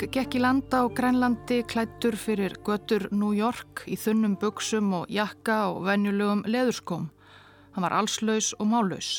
Míník 0.01 0.15
gekk 0.17 0.35
í 0.39 0.41
landa 0.41 0.79
á 0.81 0.89
Grænlandi 0.89 1.59
klættur 1.69 2.15
fyrir 2.17 2.55
götur 2.65 3.03
New 3.13 3.35
York 3.37 3.83
í 3.85 3.99
þunnum 4.01 4.39
buksum 4.41 4.95
og 4.97 5.11
jakka 5.13 5.75
og 5.75 5.83
venjulegum 5.85 6.41
leðurskóm. 6.49 7.11
Hann 7.75 7.85
var 7.85 7.93
allslaus 7.93 8.55
og 8.57 8.71
málaus. 8.71 9.11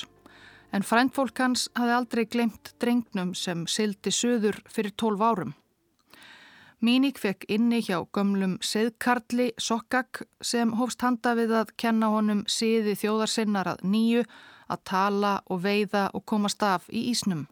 En 0.74 0.82
fræntfólk 0.82 1.38
hans 1.38 1.67
hafði 1.78 1.94
aldrei 1.94 2.24
glemt 2.26 2.72
drengnum 2.82 3.36
sem 3.38 3.67
sildi 3.70 4.10
söður 4.10 4.58
fyrir 4.65 4.96
tólf 4.98 5.22
árum. 5.22 5.52
Míník 6.82 7.22
fekk 7.22 7.46
inni 7.54 7.84
hjá 7.86 8.02
gömlum 8.10 8.58
seðkarli 8.65 9.52
Sokkak 9.62 10.24
sem 10.41 10.74
hófst 10.82 11.06
handa 11.06 11.36
við 11.38 11.54
að 11.60 11.76
kenna 11.78 12.10
honum 12.10 12.41
síði 12.50 12.98
þjóðarsinnar 12.98 13.70
að 13.76 13.86
nýju, 13.86 14.26
að 14.65 14.84
tala 14.89 15.38
og 15.46 15.62
veiða 15.62 16.10
og 16.17 16.26
komast 16.26 16.65
af 16.65 16.89
í 16.89 17.06
ísnum. 17.13 17.46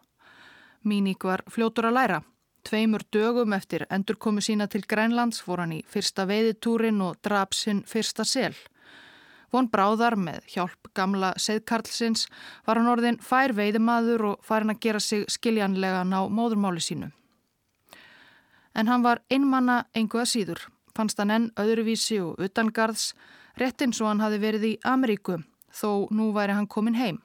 Míník 0.82 1.30
var 1.30 1.46
fljótur 1.46 1.94
að 1.94 1.98
læra. 2.02 2.22
Tveimur 2.68 3.04
dögum 3.14 3.54
eftir 3.54 3.86
endurkomu 3.90 4.42
sína 4.44 4.68
til 4.68 4.84
Grænlands 4.88 5.42
fór 5.46 5.64
hann 5.64 5.78
í 5.78 5.84
fyrsta 5.88 6.26
veiðitúrin 6.30 7.00
og 7.02 7.20
draf 7.24 7.56
sinn 7.56 7.84
fyrsta 7.88 8.26
sel. 8.28 8.56
Von 9.50 9.70
Bráðar 9.72 10.18
með 10.20 10.46
hjálp 10.54 10.92
gamla 10.94 11.32
seðkarlsins 11.42 12.28
var 12.68 12.78
hann 12.78 12.92
orðin 12.92 13.18
fær 13.24 13.56
veiðimaður 13.58 14.26
og 14.34 14.44
fær 14.46 14.66
hann 14.66 14.76
að 14.76 14.84
gera 14.86 15.02
sig 15.02 15.26
skiljanlega 15.32 16.04
ná 16.06 16.20
móðurmáli 16.30 16.84
sínu. 16.84 17.10
En 18.78 18.88
hann 18.88 19.04
var 19.04 19.24
einmanna 19.32 19.86
einhverja 19.98 20.30
síður, 20.30 20.62
fannst 20.94 21.18
hann 21.18 21.34
enn 21.34 21.48
öðruvísi 21.58 22.20
og 22.22 22.38
utangarðs, 22.44 23.14
rétt 23.58 23.82
eins 23.82 24.02
og 24.04 24.12
hann 24.12 24.22
hafi 24.22 24.38
verið 24.44 24.68
í 24.70 24.76
Ameríku, 24.86 25.40
þó 25.74 26.06
nú 26.14 26.30
væri 26.36 26.54
hann 26.54 26.70
komin 26.70 27.00
heim. 27.00 27.18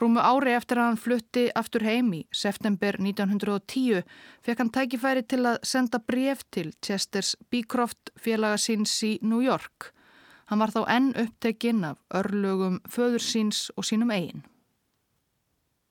Rúmu 0.00 0.22
ári 0.24 0.54
eftir 0.56 0.78
að 0.80 0.86
hann 0.88 1.00
flutti 1.00 1.42
aftur 1.60 1.82
heim 1.84 2.06
í 2.16 2.22
september 2.32 2.96
1910 2.96 4.00
fekk 4.46 4.62
hann 4.62 4.72
tækifæri 4.72 5.26
til 5.28 5.42
að 5.44 5.58
senda 5.68 6.00
bref 6.00 6.40
til 6.48 6.70
Chesters 6.80 7.34
Beecroft 7.52 8.08
félaga 8.16 8.56
síns 8.56 8.94
í 9.04 9.18
New 9.20 9.42
York. 9.44 9.90
Hann 10.48 10.64
var 10.64 10.72
þá 10.72 10.80
enn 10.96 11.12
upptekinn 11.20 11.84
af 11.84 12.00
örlögum 12.16 12.80
föður 12.88 13.20
síns 13.20 13.68
og 13.76 13.84
sínum 13.84 14.08
eigin. 14.14 14.46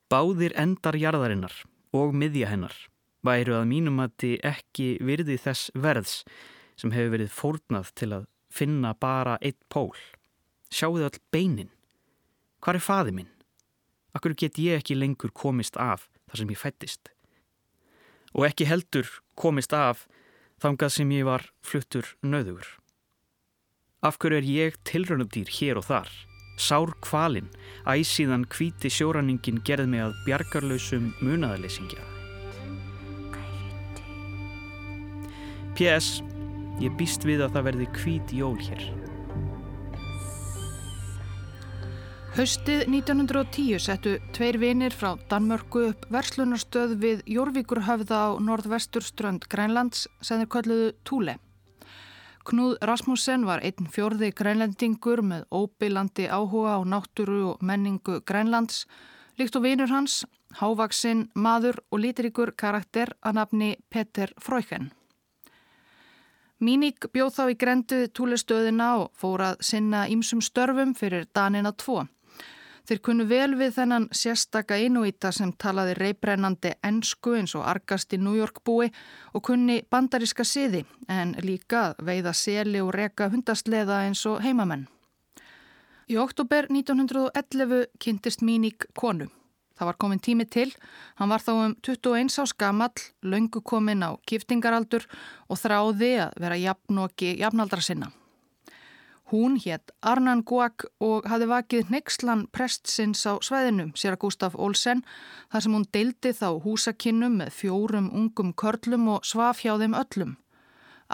Báðir 0.09 0.57
endar 0.57 0.97
jarðarinnar 0.97 1.53
og 1.93 2.17
miðja 2.17 2.49
hennar 2.49 2.73
væru 3.21 3.59
að 3.61 3.69
mínum 3.69 4.01
að 4.01 4.15
þið 4.23 4.37
ekki 4.55 4.91
virði 5.05 5.37
þess 5.37 5.69
verðs 5.77 6.23
sem 6.81 6.97
hefur 6.97 7.13
verið 7.19 7.35
fórnað 7.35 7.93
til 7.93 8.13
að 8.17 8.29
finna 8.49 8.95
bara 8.97 9.37
eitt 9.37 9.61
pól. 9.69 9.93
Sjáuðu 10.73 11.05
all 11.05 11.19
beinin. 11.29 11.75
Hvar 12.65 12.79
er 12.79 12.83
faði 12.83 13.13
minn? 13.13 13.35
Akkur 14.17 14.33
get 14.33 14.57
ég 14.57 14.79
ekki 14.79 14.97
lengur 14.97 15.33
komist 15.33 15.77
af 15.77 16.07
þar 16.29 16.41
sem 16.41 16.53
ég 16.53 16.61
fættist. 16.61 17.11
Og 18.33 18.45
ekki 18.49 18.67
heldur 18.69 19.09
komist 19.37 19.73
af 19.73 20.07
þangað 20.61 20.95
sem 20.95 21.11
ég 21.15 21.27
var 21.27 21.45
fluttur 21.65 22.15
nöðugur. 22.25 22.67
Af 24.01 24.17
hverju 24.19 24.39
er 24.39 24.47
ég 24.47 24.77
tilrönumdýr 24.87 25.49
hér 25.59 25.79
og 25.81 25.89
þar? 25.89 26.11
Sár 26.59 26.91
kvalinn, 27.03 27.47
æsíðan 27.87 28.45
kvíti 28.51 28.91
sjóranningin 28.91 29.61
gerð 29.63 29.87
mig 29.91 30.03
að 30.03 30.17
bjargarlausum 30.25 31.13
munaðarleysingja. 31.23 32.03
P.S. 35.79 36.19
Ég 36.83 36.95
býst 36.99 37.23
við 37.27 37.45
að 37.45 37.55
það 37.55 37.69
verði 37.69 37.91
kvít 37.95 38.35
jól 38.35 38.57
hér. 38.59 38.83
Haustið 42.37 42.83
1910 42.85 43.79
settu 43.81 44.11
tveir 44.35 44.59
vinir 44.61 44.93
frá 44.93 45.15
Danmörku 45.31 45.81
upp 45.89 46.03
verslunarstöð 46.13 46.91
við 47.01 47.23
Jórvíkurhöfða 47.25 48.19
á 48.21 48.29
norðvesturströnd 48.37 49.47
Grænlands 49.49 50.05
sem 50.21 50.43
þeir 50.43 50.51
kalluðu 50.53 50.91
Túle. 51.03 51.35
Knúð 52.45 52.77
Rasmussen 52.85 53.47
var 53.49 53.63
einn 53.65 53.89
fjörði 53.89 54.29
grænlendingur 54.37 55.23
með 55.25 55.47
óbylandi 55.49 56.29
áhuga 56.29 56.77
á 56.77 56.79
náttúru 56.85 57.39
og 57.55 57.65
menningu 57.65 58.21
Grænlands, 58.21 58.85
líkt 59.41 59.57
og 59.57 59.65
vinur 59.65 59.89
hans, 59.89 60.21
hávaksinn, 60.61 61.27
maður 61.33 61.81
og 61.89 62.05
lítiríkur 62.05 62.53
karakter 62.53 63.11
að 63.25 63.41
nafni 63.41 63.71
Peter 63.89 64.31
Freuchen. 64.37 64.91
Míník 66.59 67.09
bjóð 67.13 67.35
þá 67.35 67.43
í 67.49 67.57
grendu 67.59 67.99
túlistöðina 68.11 68.87
og 68.99 69.11
fór 69.15 69.45
að 69.51 69.61
sinna 69.63 70.05
ímsum 70.11 70.41
störfum 70.43 70.91
fyrir 70.93 71.27
danina 71.33 71.71
tvo. 71.71 72.05
Þeir 72.89 73.01
kunnu 73.05 73.25
vel 73.29 73.51
við 73.53 73.75
þennan 73.75 74.05
sérstaka 74.17 74.79
inuíta 74.81 75.29
sem 75.29 75.51
talaði 75.61 75.91
reybrennandi 75.99 76.71
ennsku 76.81 77.35
eins 77.37 77.51
og 77.53 77.67
argast 77.69 78.15
í 78.15 78.17
New 78.17 78.33
York 78.33 78.63
búi 78.65 78.87
og 79.37 79.43
kunni 79.45 79.83
bandaríska 79.93 80.41
siði 80.41 80.81
en 81.05 81.35
líka 81.45 81.91
veiða 82.01 82.33
seli 82.33 82.81
og 82.81 82.89
reka 82.95 83.27
hundastleða 83.29 83.99
eins 84.07 84.25
og 84.25 84.41
heimamenn. 84.41 84.87
Í 86.09 86.17
oktober 86.17 86.65
1911 86.73 87.85
kynntist 88.01 88.41
Míník 88.41 88.89
konu. 88.97 89.29
Það 89.77 89.91
var 89.91 89.99
komin 90.01 90.25
tími 90.25 90.49
til, 90.49 90.71
hann 91.21 91.29
var 91.29 91.45
þá 91.45 91.51
um 91.53 91.75
21 91.85 92.41
ás 92.41 92.57
gamall, 92.57 93.05
löngu 93.21 93.61
komin 93.61 94.01
á 94.01 94.17
kiftingaraldur 94.25 95.05
og 95.45 95.61
þráði 95.61 96.15
að 96.25 96.41
vera 96.41 96.57
jafnokki 96.57 97.37
jafnaldra 97.37 97.85
sinna. 97.85 98.09
Hún 99.31 99.59
hétt 99.61 99.91
Arnan 100.01 100.41
Guak 100.41 100.87
og 101.05 101.27
hafði 101.29 101.47
vakið 101.51 101.89
nexlan 101.93 102.47
prestsins 102.49 103.21
á 103.29 103.37
sveðinum, 103.45 103.91
sér 103.93 104.15
að 104.15 104.23
Gustaf 104.23 104.55
Olsen, 104.57 105.03
þar 105.53 105.61
sem 105.61 105.75
hún 105.77 105.85
deildi 105.93 106.31
þá 106.33 106.47
húsakinnum 106.63 107.35
með 107.37 107.51
fjórum 107.53 108.07
ungum 108.09 108.55
körlum 108.57 109.05
og 109.13 109.27
svaf 109.29 109.61
hjá 109.61 109.75
þeim 109.77 109.93
öllum. 109.99 110.31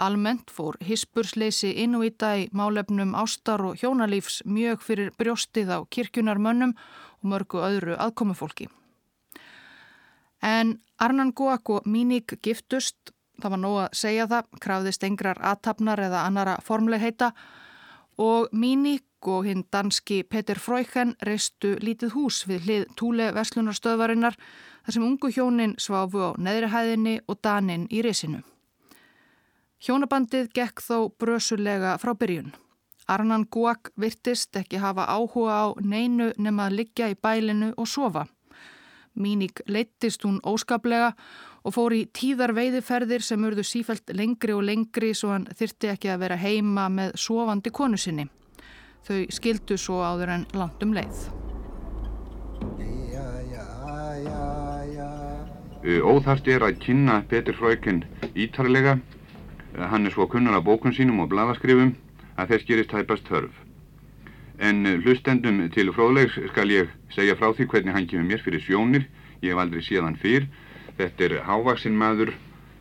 Almennt 0.00 0.48
fór 0.52 0.78
hisspursleysi 0.80 1.74
innúíta 1.84 2.30
í 2.40 2.46
málefnum 2.56 3.12
ástar 3.20 3.60
og 3.64 3.76
hjónalífs 3.82 4.42
mjög 4.48 4.80
fyrir 4.88 5.12
brjóstið 5.20 5.74
á 5.76 5.78
kirkjunarmönnum 5.84 6.72
og 7.20 7.28
mörgu 7.28 7.60
öðru 7.68 7.98
aðkomufólki. 8.00 8.70
En 10.40 10.78
Arnan 10.96 11.34
Guak 11.36 11.68
og 11.68 11.84
Míník 11.84 12.38
giftust, 12.40 13.12
það 13.42 13.56
var 13.58 13.60
nóg 13.60 13.78
að 13.84 14.00
segja 14.00 14.28
það, 14.32 14.50
krafðist 14.64 15.04
engrar 15.04 15.40
aðtapnar 15.44 16.00
eða 16.08 16.24
annara 16.24 16.58
formlegheita, 16.64 17.34
og 18.18 18.48
Míník 18.52 19.04
og 19.26 19.44
hinn 19.44 19.64
danski 19.72 20.22
Peter 20.22 20.58
Freuchen 20.58 21.14
reistu 21.26 21.76
lítið 21.82 22.14
hús 22.14 22.44
við 22.48 22.66
hlið 22.66 22.84
Túle 22.96 23.30
Veslunarstöðvarinnar 23.34 24.36
þar 24.84 24.94
sem 24.94 25.06
ungu 25.06 25.30
hjónin 25.34 25.74
sváfu 25.82 26.22
á 26.22 26.30
neðrihæðinni 26.38 27.18
og 27.26 27.40
danin 27.42 27.88
í 27.90 28.02
resinu. 28.06 28.42
Hjónabandið 29.82 30.48
gekk 30.54 30.80
þó 30.80 31.10
brösulega 31.18 31.96
frá 32.00 32.14
byrjun. 32.14 32.54
Arnan 33.06 33.46
Guak 33.50 33.92
virtist 34.00 34.56
ekki 34.56 34.80
hafa 34.82 35.04
áhuga 35.06 35.58
á 35.62 35.66
neinu 35.80 36.32
nema 36.38 36.66
að 36.66 36.78
liggja 36.80 37.10
í 37.12 37.18
bælinu 37.22 37.72
og 37.76 37.88
sofa. 37.88 38.26
Míník 39.16 39.62
leittist 39.66 40.24
hún 40.24 40.40
óskaplega 40.44 41.12
og 41.66 41.74
fór 41.74 41.96
í 41.96 42.04
tíðar 42.14 42.52
veiðiferðir 42.54 43.24
sem 43.26 43.42
urðu 43.42 43.64
sífælt 43.66 44.12
lengri 44.14 44.54
og 44.54 44.62
lengri 44.68 45.10
svo 45.18 45.32
hann 45.32 45.48
þyrti 45.58 45.90
ekki 45.90 46.12
að 46.12 46.20
vera 46.22 46.38
heima 46.38 46.86
með 46.92 47.16
sofandi 47.18 47.72
konu 47.74 47.98
sinni. 47.98 48.28
Þau 49.06 49.26
skildu 49.34 49.78
svo 49.78 49.98
áður 50.06 50.32
en 50.36 50.46
langt 50.54 50.82
um 50.86 50.94
leið. 50.94 51.26
Óþart 56.06 56.48
er 56.50 56.64
að 56.66 56.80
kynna 56.82 57.20
Petur 57.30 57.54
Fröykinn 57.58 58.04
ítarlega. 58.34 58.96
Hann 59.76 60.06
er 60.06 60.14
svo 60.14 60.26
kunnar 60.30 60.58
á 60.58 60.62
bókun 60.62 60.94
sínum 60.94 61.20
og 61.22 61.30
bladaskrifum 61.30 61.94
að 62.38 62.54
þess 62.54 62.68
gerist 62.70 62.94
hæpast 62.94 63.26
þörf. 63.30 63.52
En 64.62 64.86
hlustendum 65.02 65.60
til 65.74 65.90
fróðlegs 65.94 66.38
skal 66.52 66.70
ég 66.72 66.94
segja 67.14 67.36
frá 67.38 67.50
því 67.52 67.68
hvernig 67.70 67.94
hann 67.94 68.08
kemur 68.10 68.30
mér 68.30 68.42
fyrir 68.42 68.62
sjónir. 68.62 69.06
Ég 69.42 69.52
hef 69.52 69.62
aldrei 69.62 69.82
séð 69.84 70.06
hann 70.06 70.18
fyrr 70.22 70.46
Þetta 70.96 71.24
er 71.24 71.34
hávaksinn 71.44 71.96
maður, 72.00 72.32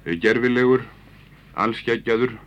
gerfilegur, 0.06 0.86
allskeggjaður, 1.60 2.38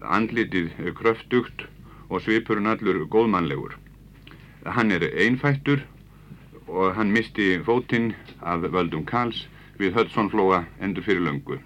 andlitið 0.00 0.72
kröftugt 0.96 1.66
og 2.08 2.22
svipurinn 2.24 2.70
allur 2.70 3.04
góðmannlegur. 3.12 3.76
Hann 4.64 4.92
er 4.92 5.04
einfættur 5.08 5.84
og 6.68 6.94
hann 6.96 7.12
misti 7.12 7.56
fótinn 7.64 8.12
af 8.40 8.64
völdum 8.72 9.04
Karls 9.08 9.46
við 9.78 9.94
Höldssonflóa 9.96 10.64
endur 10.80 11.04
fyrir 11.04 11.24
löngu. 11.24 11.58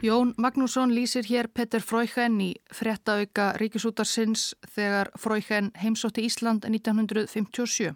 Jón 0.00 0.32
Magnússon 0.40 0.94
lýsir 0.96 1.26
hér 1.28 1.50
Petter 1.52 1.82
Freuchen 1.84 2.38
í 2.40 2.54
frettauka 2.72 3.50
ríkisútarsins 3.60 4.54
þegar 4.64 5.10
Freuchen 5.20 5.72
heimsótti 5.76 6.24
Ísland 6.24 6.64
1957. 6.64 7.92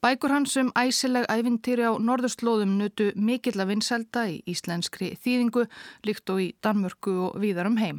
Bækur 0.00 0.32
hans 0.32 0.56
um 0.56 0.70
æsileg 0.80 1.26
ævintýri 1.28 1.84
á 1.84 1.92
norðurslóðum 2.00 2.70
nutu 2.80 3.10
mikill 3.20 3.60
að 3.60 3.68
vinselda 3.74 4.22
í 4.32 4.38
íslenskri 4.48 5.10
þýðingu 5.20 5.66
líkt 6.08 6.32
og 6.32 6.40
í 6.40 6.46
Danmörku 6.64 7.12
og 7.26 7.36
víðar 7.42 7.68
um 7.68 7.76
heim. 7.76 7.98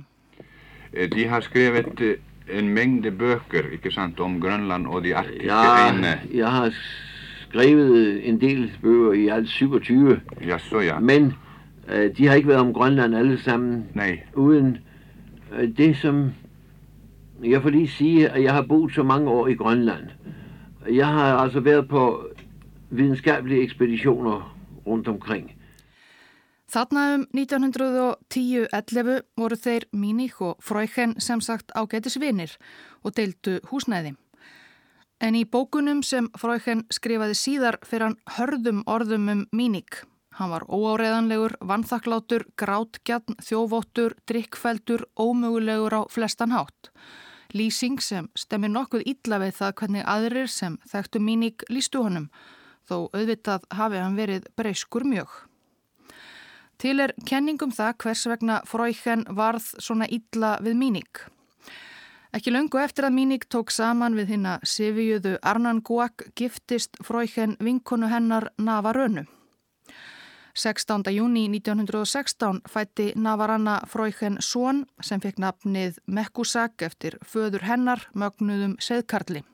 De 1.13 1.27
har 1.29 1.45
skrevet 1.45 2.01
en 2.49 2.73
mængde 2.73 3.11
bøker, 3.11 3.69
ikke 3.77 3.91
sant, 3.93 4.19
om 4.19 4.39
Grønland 4.41 4.87
og 4.87 5.03
de 5.03 5.13
arktiske 5.15 5.45
ja, 5.45 5.91
øyne. 5.91 6.15
Jeg 6.33 6.51
har 6.51 6.73
skrevet 7.45 8.29
en 8.29 8.41
del 8.41 8.71
bøger 8.81 9.13
i 9.13 9.27
alt 9.27 9.49
27, 9.49 10.19
ja, 10.41 10.57
så, 10.57 10.79
ja. 10.79 10.99
men 10.99 11.33
uh, 11.85 12.09
de 12.17 12.27
har 12.27 12.35
ikke 12.35 12.49
været 12.49 12.65
om 12.65 12.73
Grønland 12.73 13.15
alle 13.15 13.37
sammen. 13.43 13.85
Nej. 13.93 14.23
Uden 14.35 14.77
uh, 15.53 15.69
det, 15.77 15.97
som 15.97 16.31
jeg 17.43 17.61
får 17.61 17.69
lige 17.69 17.87
sige, 17.87 18.29
at 18.29 18.43
jeg 18.43 18.53
har 18.53 18.61
boet 18.61 18.93
så 18.93 19.03
mange 19.03 19.29
år 19.29 19.47
i 19.47 19.53
Grønland. 19.53 20.09
Jeg 20.89 21.07
har 21.07 21.37
altså 21.37 21.59
været 21.59 21.87
på 21.87 22.27
videnskabelige 22.89 23.63
ekspeditioner 23.63 24.57
rundt 24.87 25.07
omkring. 25.07 25.51
Þarna 26.71 27.01
um 27.15 27.23
1910-11 27.35 29.21
voru 29.37 29.55
þeir 29.59 29.85
Míník 29.91 30.39
og 30.39 30.63
Freuchen 30.63 31.17
sem 31.19 31.41
sagt 31.41 31.71
ágætis 31.75 32.15
vinir 32.19 32.53
og 33.03 33.17
deildu 33.17 33.59
húsnæði. 33.67 34.15
En 35.21 35.35
í 35.35 35.43
bókunum 35.43 35.99
sem 36.03 36.29
Freuchen 36.39 36.85
skrifaði 36.89 37.35
síðar 37.35 37.77
fyrir 37.83 38.07
hann 38.07 38.17
hörðum 38.37 38.83
orðum 38.87 39.27
um 39.29 39.43
Míník. 39.51 40.05
Hann 40.39 40.49
var 40.49 40.63
óáreðanlegur, 40.71 41.57
vannþakklátur, 41.59 42.47
grátgjarn, 42.55 43.35
þjóvóttur, 43.43 44.15
drikkfeldur, 44.25 45.03
ómögulegur 45.19 45.93
á 45.93 46.01
flestan 46.09 46.55
hátt. 46.55 46.89
Lýsing 47.53 47.99
sem 47.99 48.29
stemir 48.37 48.71
nokkuð 48.71 49.03
illa 49.05 49.39
við 49.41 49.55
það 49.57 49.73
hvernig 49.81 50.05
aðrir 50.07 50.49
sem 50.51 50.77
þekktu 50.87 51.19
Míník 51.19 51.65
lístu 51.69 52.03
honum, 52.05 52.29
þó 52.87 53.09
auðvitað 53.11 53.65
hafi 53.75 53.99
hann 53.99 54.15
verið 54.15 54.47
breyskur 54.55 55.03
mjög. 55.03 55.33
Til 56.81 56.95
er 57.03 57.13
kenningum 57.27 57.73
það 57.75 57.97
hvers 58.01 58.23
vegna 58.25 58.61
Freuchen 58.65 59.27
varð 59.37 59.67
svona 59.77 60.07
illa 60.09 60.55
við 60.63 60.79
Míník. 60.79 61.25
Ekki 62.31 62.53
löngu 62.55 62.79
eftir 62.79 63.05
að 63.05 63.17
Míník 63.17 63.45
tók 63.51 63.73
saman 63.75 64.15
við 64.15 64.37
hinn 64.37 64.47
að 64.47 64.63
Siviuðu 64.71 65.35
Arnan 65.43 65.83
Guak 65.83 66.29
giftist 66.39 66.95
Freuchen 67.03 67.57
vinkonu 67.59 68.07
hennar 68.07 68.49
Nava 68.57 68.95
Rönu. 68.95 69.27
16. 70.53 71.11
júni 71.11 71.47
1916 71.47 72.61
fætti 72.69 73.11
Navaranna 73.15 73.79
Freuchen 73.87 74.37
Són 74.43 74.83
sem 75.01 75.21
fekk 75.23 75.39
nafnið 75.39 75.99
Mekkusak 76.07 76.83
eftir 76.83 77.15
föður 77.23 77.63
hennar 77.69 78.03
mögnuðum 78.13 78.75
seðkarli. 78.83 79.45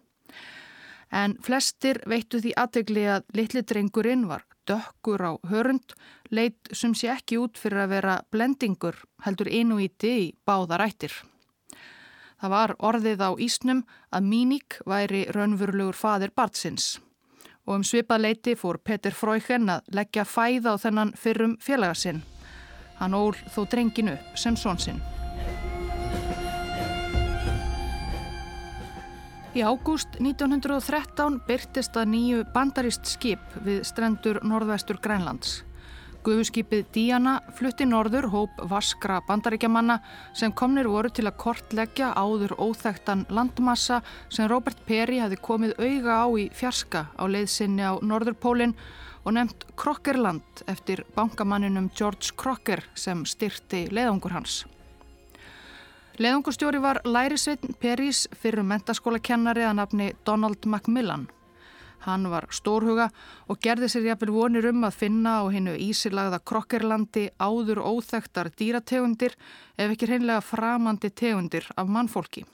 En 1.14 1.38
flestir 1.44 2.02
veittu 2.10 2.42
því 2.42 2.56
aðtegli 2.58 3.06
að 3.14 3.28
litli 3.38 3.62
drengurinn 3.62 4.26
var 4.28 4.44
dökkur 4.68 5.22
á 5.24 5.32
hörund, 5.48 5.94
leitt 6.32 6.74
sem 6.74 6.96
sé 6.98 7.14
ekki 7.14 7.38
út 7.40 7.62
fyrir 7.62 7.86
að 7.86 7.94
vera 7.94 8.20
blendingur 8.32 8.98
heldur 9.24 9.48
inuíti 9.48 10.14
í 10.26 10.30
báðarættir. 10.50 11.14
Það 12.42 12.54
var 12.54 12.76
orðið 12.80 13.22
á 13.22 13.32
Ísnum 13.38 13.86
að 14.12 14.30
Míník 14.34 14.82
væri 14.86 15.28
raunverulegur 15.30 15.96
fadir 15.96 16.34
Bartsins 16.36 16.98
og 17.68 17.76
um 17.76 17.84
svipað 17.84 18.24
leiti 18.24 18.56
fór 18.56 18.80
Peter 18.80 19.14
Freuchen 19.14 19.68
að 19.70 19.92
leggja 20.00 20.24
fæða 20.24 20.74
á 20.74 20.76
þennan 20.80 21.14
fyrrum 21.20 21.58
félagarsinn. 21.62 22.24
Hann 22.98 23.14
ól 23.14 23.36
þó 23.54 23.68
drenginu 23.70 24.16
sem 24.40 24.56
svonsinn. 24.58 25.04
Í 29.58 29.64
ágúst 29.66 30.20
1913 30.22 31.40
byrtist 31.48 31.96
að 31.98 32.12
nýju 32.14 32.44
bandarist 32.54 33.08
skip 33.10 33.56
við 33.66 33.84
strendur 33.90 34.40
norðvestur 34.46 35.00
Grænlands. 35.02 35.67
Guðskipið 36.26 36.86
Díana 36.96 37.34
flutti 37.56 37.86
norður 37.88 38.28
hóp 38.34 38.62
vaskra 38.72 39.20
bandaríkjamanna 39.28 40.00
sem 40.36 40.52
komnir 40.52 40.90
voru 40.92 41.12
til 41.14 41.28
að 41.30 41.38
kortleggja 41.44 42.14
áður 42.18 42.56
óþægtan 42.58 43.26
landmassa 43.30 44.02
sem 44.30 44.50
Robert 44.52 44.80
Perry 44.88 45.20
hafi 45.24 45.38
komið 45.38 45.76
auga 45.78 46.18
á 46.24 46.28
í 46.40 46.48
fjarska 46.54 47.06
á 47.16 47.24
leiðsynni 47.28 47.86
á 47.86 47.94
Norðurpólinn 48.02 48.76
og 49.24 49.36
nefnt 49.36 49.68
Krokkerland 49.76 50.64
eftir 50.68 51.04
bankamanninum 51.16 51.92
George 51.96 52.34
Crocker 52.36 52.84
sem 52.96 53.26
styrti 53.28 53.86
leiðangur 53.92 54.36
hans. 54.36 54.66
Leiðungustjóri 56.18 56.80
var 56.82 57.04
Lærisveitn 57.06 57.76
Perrys 57.78 58.26
fyrir 58.34 58.66
mentaskólakennari 58.66 59.68
að 59.68 59.76
nafni 59.84 60.14
Donald 60.26 60.66
Macmillan. 60.66 61.28
Hann 62.06 62.28
var 62.30 62.46
stórhuga 62.54 63.10
og 63.50 63.60
gerði 63.64 63.90
sér 63.92 64.12
jafnvel 64.12 64.34
vonir 64.36 64.68
um 64.70 64.86
að 64.88 65.00
finna 65.02 65.40
á 65.42 65.44
hennu 65.52 65.74
ísilagða 65.88 66.40
krokkerlandi 66.46 67.30
áður 67.42 67.82
óþægtar 67.82 68.52
dýrategundir 68.54 69.34
ef 69.78 69.90
ekki 69.92 70.10
hreinlega 70.12 70.44
framandi 70.46 71.10
tegundir 71.10 71.66
af 71.76 71.90
mannfólki. 71.90 72.46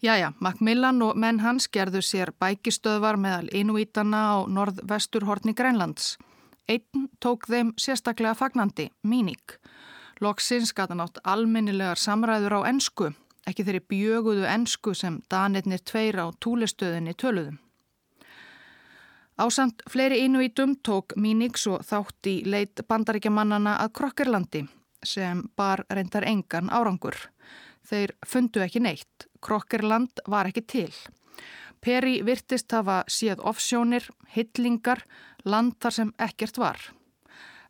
Jæja, 0.00 0.32
Macmillan 0.40 1.02
og 1.04 1.16
menn 1.20 1.42
hans 1.44 1.68
gerðu 1.68 2.00
sér 2.00 2.32
bækistöðvar 2.40 3.18
meðal 3.20 3.50
inúítana 3.52 4.22
á 4.32 4.36
norð-vesturhortni 4.48 5.52
Grænlands. 5.52 6.14
Einn 6.68 7.10
tók 7.20 7.44
þeim 7.50 7.74
sérstaklega 7.76 8.32
fagnandi, 8.34 8.88
Míník. 9.04 9.58
Loksins 10.20 10.72
gata 10.72 10.96
nátt 10.96 11.20
almennilegar 11.24 12.00
samræður 12.00 12.60
á 12.64 12.68
ensku 12.72 13.10
ekki 13.48 13.64
þeirri 13.66 13.82
bjöguðu 13.92 14.46
ensku 14.48 14.94
sem 14.94 15.20
danirnir 15.30 15.82
tveir 15.84 16.20
á 16.20 16.26
túlistöðinni 16.42 17.14
töluðum. 17.14 17.58
Ásamt 19.40 19.80
fleiri 19.88 20.18
innvítum 20.20 20.74
tók 20.84 21.14
Mínix 21.16 21.64
og 21.70 21.80
þátt 21.88 22.28
í 22.28 22.34
leit 22.44 22.82
bandaríkjamannana 22.88 23.78
að 23.80 23.94
Krokkerlandi 23.96 24.66
sem 25.06 25.46
bar 25.56 25.86
reyndar 25.88 26.26
engan 26.28 26.68
árangur. 26.68 27.16
Þeir 27.88 28.12
fundu 28.26 28.60
ekki 28.60 28.82
neitt. 28.84 29.26
Krokkerland 29.40 30.20
var 30.28 30.50
ekki 30.50 30.66
til. 30.68 30.92
Peri 31.80 32.20
virtist 32.20 32.72
hafa 32.76 33.00
síð 33.08 33.40
offsjónir, 33.40 34.04
hillingar, 34.34 35.00
land 35.48 35.78
þar 35.80 35.96
sem 35.96 36.12
ekkert 36.20 36.60
var. 36.60 36.80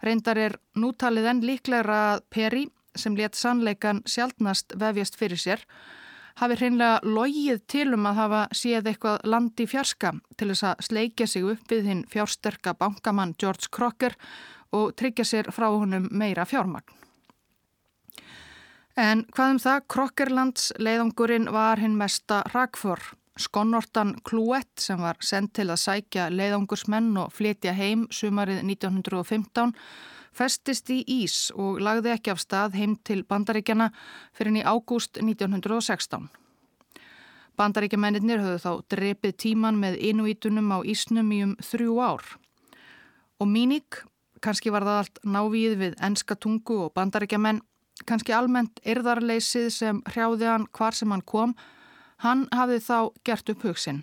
Reyndar 0.03 0.39
er 0.43 0.57
nútalið 0.75 1.29
enn 1.31 1.47
líklegra 1.47 2.01
að 2.15 2.25
Peri 2.35 2.65
sem 2.97 3.17
let 3.17 3.39
sannleikan 3.39 4.03
sjálfnast 4.07 4.75
vefjast 4.81 5.19
fyrir 5.19 5.41
sér, 5.41 5.65
hafi 6.41 6.57
hreinlega 6.61 7.01
logið 7.05 7.61
til 7.69 7.89
um 7.95 8.07
að 8.09 8.21
hafa 8.21 8.41
séð 8.57 8.93
eitthvað 8.93 9.27
landi 9.29 9.67
fjarska 9.69 10.15
til 10.37 10.49
þess 10.53 10.67
að 10.71 10.87
sleikja 10.89 11.27
sig 11.29 11.45
upp 11.53 11.73
við 11.73 11.91
hinn 11.91 12.07
fjársterka 12.11 12.75
bankamann 12.79 13.35
George 13.39 13.69
Crocker 13.71 14.17
og 14.73 14.95
tryggja 14.97 15.27
sér 15.27 15.51
frá 15.53 15.69
honum 15.69 16.09
meira 16.11 16.47
fjármagn. 16.47 16.97
En 19.01 19.25
hvað 19.33 19.55
um 19.55 19.59
það, 19.63 19.83
Crockerlands 19.89 20.71
leiðangurinn 20.79 21.49
var 21.55 21.81
hinn 21.81 21.97
mesta 21.97 22.43
rakfor. 22.53 23.01
Skonnortan 23.41 24.17
Kluett 24.27 24.83
sem 24.83 25.01
var 25.01 25.17
sendt 25.25 25.55
til 25.57 25.71
að 25.71 25.81
sækja 25.81 26.27
leiðangursmenn 26.35 27.15
og 27.23 27.31
flytja 27.33 27.73
heim 27.73 28.05
sumarið 28.13 28.61
1915 28.67 29.73
festist 30.41 30.89
í 30.93 31.03
Ís 31.21 31.51
og 31.53 31.81
lagði 31.85 32.15
ekki 32.15 32.33
af 32.33 32.41
stað 32.41 32.77
heim 32.81 32.97
til 33.05 33.23
bandaríkjana 33.29 33.91
fyrir 34.37 34.61
í 34.61 34.65
ágúst 34.65 35.21
1916. 35.21 36.31
Bandaríkjamennir 37.61 38.41
höfðu 38.41 38.61
þá 38.63 38.93
drepið 38.95 39.35
tíman 39.45 39.81
með 39.83 39.99
inuítunum 40.11 40.71
á 40.73 40.79
Ísnum 40.81 41.33
í 41.37 41.43
um 41.45 41.57
þrjú 41.61 41.99
ár. 42.01 42.25
Og 43.41 43.49
Míník, 43.49 44.01
kannski 44.41 44.73
var 44.73 44.87
það 44.87 45.01
allt 45.03 45.21
návíð 45.25 45.75
við 45.83 45.99
enska 46.01 46.37
tungu 46.41 46.87
og 46.87 46.95
bandaríkjamenn, 46.97 47.61
kannski 48.09 48.33
almennt 48.33 48.81
erðarleysið 48.89 49.69
sem 49.77 50.01
hrjáði 50.09 50.49
hann 50.49 50.69
hvar 50.73 50.97
sem 50.97 51.13
hann 51.13 51.27
kom, 51.27 51.53
hann 52.25 52.47
hafði 52.57 52.81
þá 52.87 52.97
gert 53.29 53.53
upp 53.53 53.69
hugsin. 53.69 54.01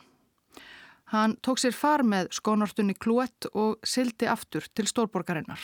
Hann 1.07 1.37
tók 1.41 1.61
sér 1.61 1.71
far 1.71 2.03
með 2.03 2.33
skónortunni 2.35 2.93
Kluett 2.99 3.47
og 3.55 3.77
sildi 3.87 4.27
aftur 4.27 4.65
til 4.75 4.89
stórborgarinnar. 4.91 5.61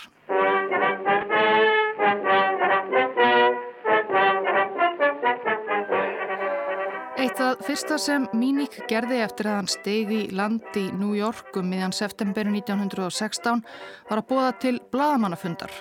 Eitt 7.23 7.39
af 7.39 7.61
fyrsta 7.63 7.95
sem 7.97 8.25
Míník 8.35 8.75
gerði 8.89 9.21
eftir 9.23 9.47
að 9.47 9.55
hann 9.57 9.69
stegi 9.71 10.19
land 10.35 10.75
í 10.77 10.83
New 10.97 11.15
York 11.17 11.55
um 11.57 11.69
miðjan 11.71 11.95
september 11.95 12.45
1916 12.45 13.61
var 14.09 14.21
að 14.21 14.27
bóða 14.29 14.49
til 14.61 14.73
bladamannafundar. 14.91 15.71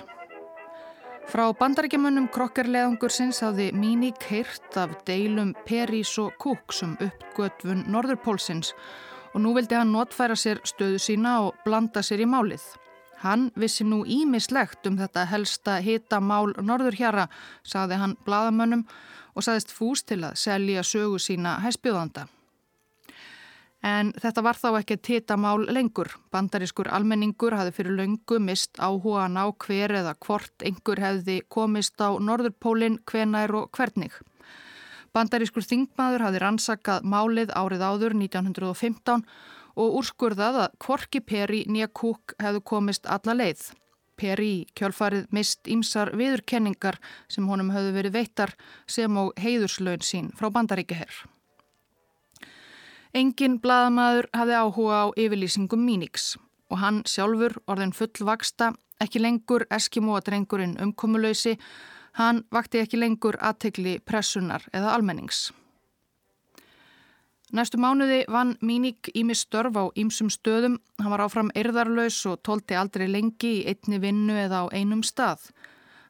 Frá 1.28 1.44
bandaríkjamunum 1.58 2.28
krokkerleðungursins 2.34 3.42
hafði 3.44 3.70
Míník 3.76 4.24
heyrt 4.30 4.78
af 4.80 4.94
deilum 5.08 5.54
Perís 5.66 6.14
og 6.22 6.34
Cooks 6.42 6.82
um 6.86 6.96
uppgötvun 7.00 7.84
Norðurpólsins 7.90 8.72
og 9.32 9.44
nú 9.44 9.54
vildi 9.56 9.76
hann 9.78 9.92
notfæra 9.94 10.36
sér 10.38 10.60
stöðu 10.68 11.00
sína 11.00 11.38
og 11.46 11.58
blanda 11.66 12.04
sér 12.06 12.24
í 12.24 12.28
málið. 12.28 12.64
Hann 13.22 13.50
vissi 13.54 13.84
nú 13.86 14.02
ímislegt 14.02 14.86
um 14.90 14.98
þetta 14.98 15.26
helsta 15.30 15.78
hita 15.84 16.18
mál 16.20 16.52
Norðurhjara, 16.58 17.28
saði 17.62 17.98
hann 18.00 18.16
bladamönnum 18.26 18.82
og 19.34 19.46
saðist 19.46 19.70
fús 19.70 20.02
til 20.02 20.24
að 20.26 20.38
selja 20.42 20.82
sögu 20.82 21.20
sína 21.22 21.60
hæspjóðanda. 21.62 22.26
En 23.82 24.12
þetta 24.14 24.42
var 24.46 24.58
þá 24.58 24.68
ekki 24.78 24.96
tétamál 25.02 25.64
lengur. 25.74 26.10
Bandarískur 26.30 26.90
almenningur 26.94 27.56
hafi 27.58 27.72
fyrir 27.74 27.96
löngu 27.98 28.38
mist 28.38 28.78
áhugan 28.78 29.34
á 29.34 29.50
hver 29.50 29.94
eða 30.02 30.14
hvort 30.22 30.62
einhver 30.62 31.02
hefði 31.02 31.40
komist 31.50 31.98
á 31.98 32.14
Norðurpólinn 32.14 33.00
hvenær 33.10 33.54
og 33.58 33.70
hvernig. 33.74 34.14
Bandarískur 35.12 35.66
þingmaður 35.66 36.26
hafi 36.28 36.42
rannsakað 36.42 37.02
málið 37.04 37.50
árið 37.58 37.82
áður 37.82 38.14
1915 38.22 39.26
og 39.76 39.98
úrskurðað 40.00 40.58
að 40.64 40.74
Kvorki 40.84 41.20
Peri 41.24 41.62
nýja 41.68 41.88
kúk 41.88 42.34
hefðu 42.42 42.62
komist 42.72 43.06
alla 43.06 43.36
leið. 43.36 43.70
Peri 44.16 44.66
kjálfarið 44.78 45.30
mist 45.34 45.68
ímsar 45.70 46.12
viðurkenningar 46.18 46.98
sem 47.32 47.46
honum 47.48 47.72
höfðu 47.74 47.94
verið 47.96 48.16
veittar 48.18 48.52
sem 48.86 49.16
og 49.16 49.32
heiðurslaun 49.40 50.04
sín 50.04 50.30
frá 50.36 50.50
bandaríkjaherr. 50.52 51.24
Engin 53.12 53.58
bladamæður 53.60 54.28
hafði 54.32 54.56
áhuga 54.56 55.00
á 55.04 55.06
yfirlýsingum 55.20 55.82
Mínix 55.84 56.36
og 56.72 56.78
hann 56.80 57.02
sjálfur, 57.04 57.58
orðin 57.68 57.92
fullvaksta, 57.92 58.70
ekki 59.02 59.20
lengur 59.20 59.66
eskimóadrengurinn 59.68 60.78
umkomulöysi, 60.80 61.58
hann 62.16 62.44
vakti 62.52 62.80
ekki 62.80 63.00
lengur 63.00 63.36
aðtegli 63.40 63.98
pressunar 64.08 64.64
eða 64.72 64.94
almennings. 64.96 65.50
Næstu 67.52 67.76
mánuði 67.76 68.22
vann 68.32 68.54
Míník 68.64 69.10
ími 69.12 69.34
störf 69.36 69.76
á 69.76 69.84
ímsum 69.92 70.30
stöðum. 70.32 70.78
Hann 70.96 71.12
var 71.12 71.20
áfram 71.20 71.50
erðarlaus 71.52 72.22
og 72.24 72.40
tólti 72.40 72.72
aldrei 72.72 73.10
lengi 73.12 73.50
í 73.58 73.66
einni 73.68 73.98
vinnu 74.00 74.38
eða 74.40 74.62
á 74.64 74.72
einum 74.72 75.02
stað. 75.04 75.50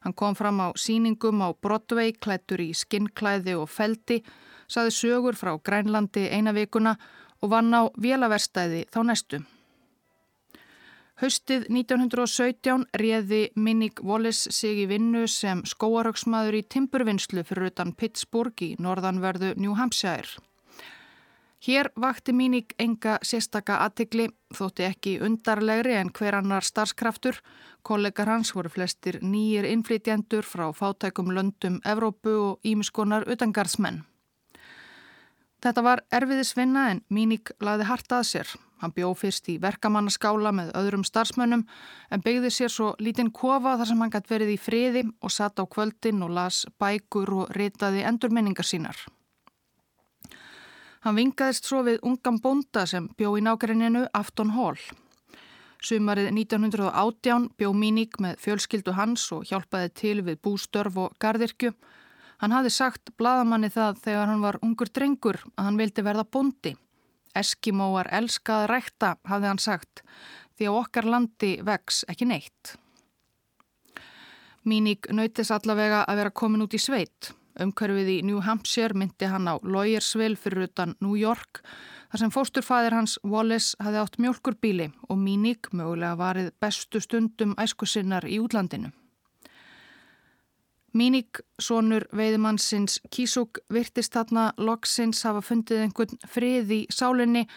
Hann 0.07 0.15
kom 0.15 0.37
fram 0.39 0.61
á 0.63 0.71
síningum 0.79 1.43
á 1.43 1.51
Broadway, 1.51 2.13
klættur 2.15 2.63
í 2.63 2.71
skinnklæði 2.71 3.57
og 3.59 3.67
feldi, 3.67 4.21
saði 4.71 4.95
sögur 4.95 5.35
frá 5.35 5.57
Grænlandi 5.59 6.29
eina 6.31 6.55
vikuna 6.55 6.95
og 7.43 7.51
vann 7.51 7.75
á 7.75 7.91
vélaverstæði 7.99 8.85
þá 8.87 8.99
næstu. 9.03 9.41
Haustið 11.19 11.67
1917 11.67 12.87
réði 12.95 13.41
Minnick 13.55 13.99
Wallace 13.99 14.51
sig 14.51 14.79
í 14.85 14.87
vinnu 14.87 15.27
sem 15.27 15.59
skóaröksmaður 15.67 16.61
í 16.61 16.63
timburvinnslu 16.71 17.43
fyrir 17.43 17.67
utan 17.73 17.91
Pittsburgh 17.91 18.63
í 18.63 18.73
norðanverðu 18.79 19.53
New 19.59 19.75
Hampshire. 19.75 20.39
Hér 21.67 21.91
vakti 21.95 22.33
Míník 22.33 22.73
enga 22.75 23.13
sérstaka 23.23 23.77
aðtikli, 23.85 24.25
þótti 24.51 24.83
ekki 24.83 25.11
undarlegri 25.23 25.93
en 25.95 26.09
hver 26.11 26.35
annar 26.35 26.65
starfskraftur. 26.67 27.37
Kollegar 27.87 28.27
hans 28.27 28.51
voru 28.51 28.67
flestir 28.67 29.21
nýjir 29.23 29.69
innflytjendur 29.69 30.43
frá 30.43 30.65
fátækum 30.75 31.31
löndum 31.31 31.79
Evrópu 31.87 32.33
og 32.49 32.67
ímiskonar 32.67 33.23
utangarðsmenn. 33.31 34.01
Þetta 35.63 35.85
var 35.87 36.03
erfiðisvinna 36.11 36.89
en 36.91 37.01
Míník 37.07 37.55
laði 37.63 37.87
hartað 37.87 38.27
sér. 38.33 38.53
Hann 38.83 38.91
bjó 38.91 39.13
fyrst 39.15 39.47
í 39.47 39.55
verkamannaskála 39.63 40.51
með 40.51 40.75
öðrum 40.75 41.07
starfsmönnum 41.07 41.63
en 42.11 42.27
byggði 42.27 42.51
sér 42.51 42.75
svo 42.75 42.91
lítinn 42.99 43.31
kofa 43.31 43.77
þar 43.79 43.93
sem 43.93 44.03
hann 44.03 44.11
gætt 44.11 44.31
verið 44.35 44.57
í 44.57 44.59
friði 44.59 45.07
og 45.23 45.31
satt 45.31 45.63
á 45.63 45.63
kvöldin 45.63 46.27
og 46.27 46.35
las 46.35 46.65
bækur 46.75 47.37
og 47.39 47.55
ritaði 47.55 48.03
endurminningar 48.03 48.67
sínar. 48.67 48.99
Hann 51.03 51.17
vingaðist 51.17 51.65
svo 51.67 51.81
við 51.83 51.97
ungan 52.07 52.37
bonda 52.39 52.85
sem 52.87 53.09
bjó 53.19 53.33
í 53.35 53.41
nákværininu 53.43 54.05
Afton 54.15 54.53
Hall. 54.55 54.77
Sumarið 55.83 56.29
1918 56.31 57.49
bjó 57.59 57.73
Míník 57.75 58.21
með 58.23 58.37
fjölskyldu 58.39 58.93
hans 58.95 59.25
og 59.35 59.43
hjálpaði 59.49 59.89
til 59.99 60.21
við 60.23 60.39
bústörf 60.47 60.95
og 61.03 61.17
gardirkju. 61.19 61.73
Hann 62.39 62.55
hafi 62.55 62.71
sagt 62.71 63.11
bladamanni 63.19 63.67
það 63.73 63.99
þegar 64.05 64.31
hann 64.31 64.45
var 64.45 64.59
ungur 64.63 64.93
drengur 64.95 65.41
að 65.57 65.67
hann 65.67 65.81
vildi 65.81 66.07
verða 66.07 66.23
bondi. 66.23 66.75
Eskimóar 67.35 68.07
elskaði 68.07 68.71
rækta, 68.71 69.17
hafði 69.27 69.51
hann 69.51 69.59
sagt. 69.59 70.05
því 70.53 70.67
að 70.69 70.79
okkar 70.79 71.05
landi 71.09 71.53
vex 71.65 72.03
ekki 72.07 72.27
neitt. 72.29 72.75
Míník 74.63 75.09
nautis 75.11 75.49
allavega 75.51 76.05
að 76.07 76.19
vera 76.21 76.31
komin 76.31 76.61
út 76.63 76.75
í 76.77 76.79
sveit. 76.79 77.33
Umkörfið 77.61 78.09
í 78.09 78.17
New 78.25 78.39
Hampshire 78.41 78.97
myndi 78.97 79.27
hann 79.29 79.45
á 79.45 79.61
Lawyersville 79.61 80.39
fyrir 80.39 80.65
utan 80.69 80.95
New 81.03 81.13
York 81.19 81.61
þar 82.09 82.21
sem 82.23 82.33
fósturfæðir 82.33 82.95
hans 82.97 83.19
Wallace 83.21 83.77
hafði 83.81 84.01
átt 84.01 84.19
mjölkurbíli 84.21 84.89
og 85.09 85.19
Míník 85.21 85.69
mögulega 85.73 86.17
varið 86.17 86.51
bestu 86.61 87.01
stundum 87.01 87.53
æskusinnar 87.61 88.25
í 88.25 88.39
útlandinu. 88.41 88.89
Míník, 90.93 91.41
sonur 91.57 92.05
veiðumannsins 92.13 92.99
Kísúk, 93.09 93.63
virtist 93.73 94.13
þarna 94.13 94.51
loksins 94.61 95.23
hafa 95.25 95.41
fundið 95.41 95.87
einhvern 95.87 96.21
frið 96.29 96.73
í 96.75 96.81
sálinni 96.93 97.47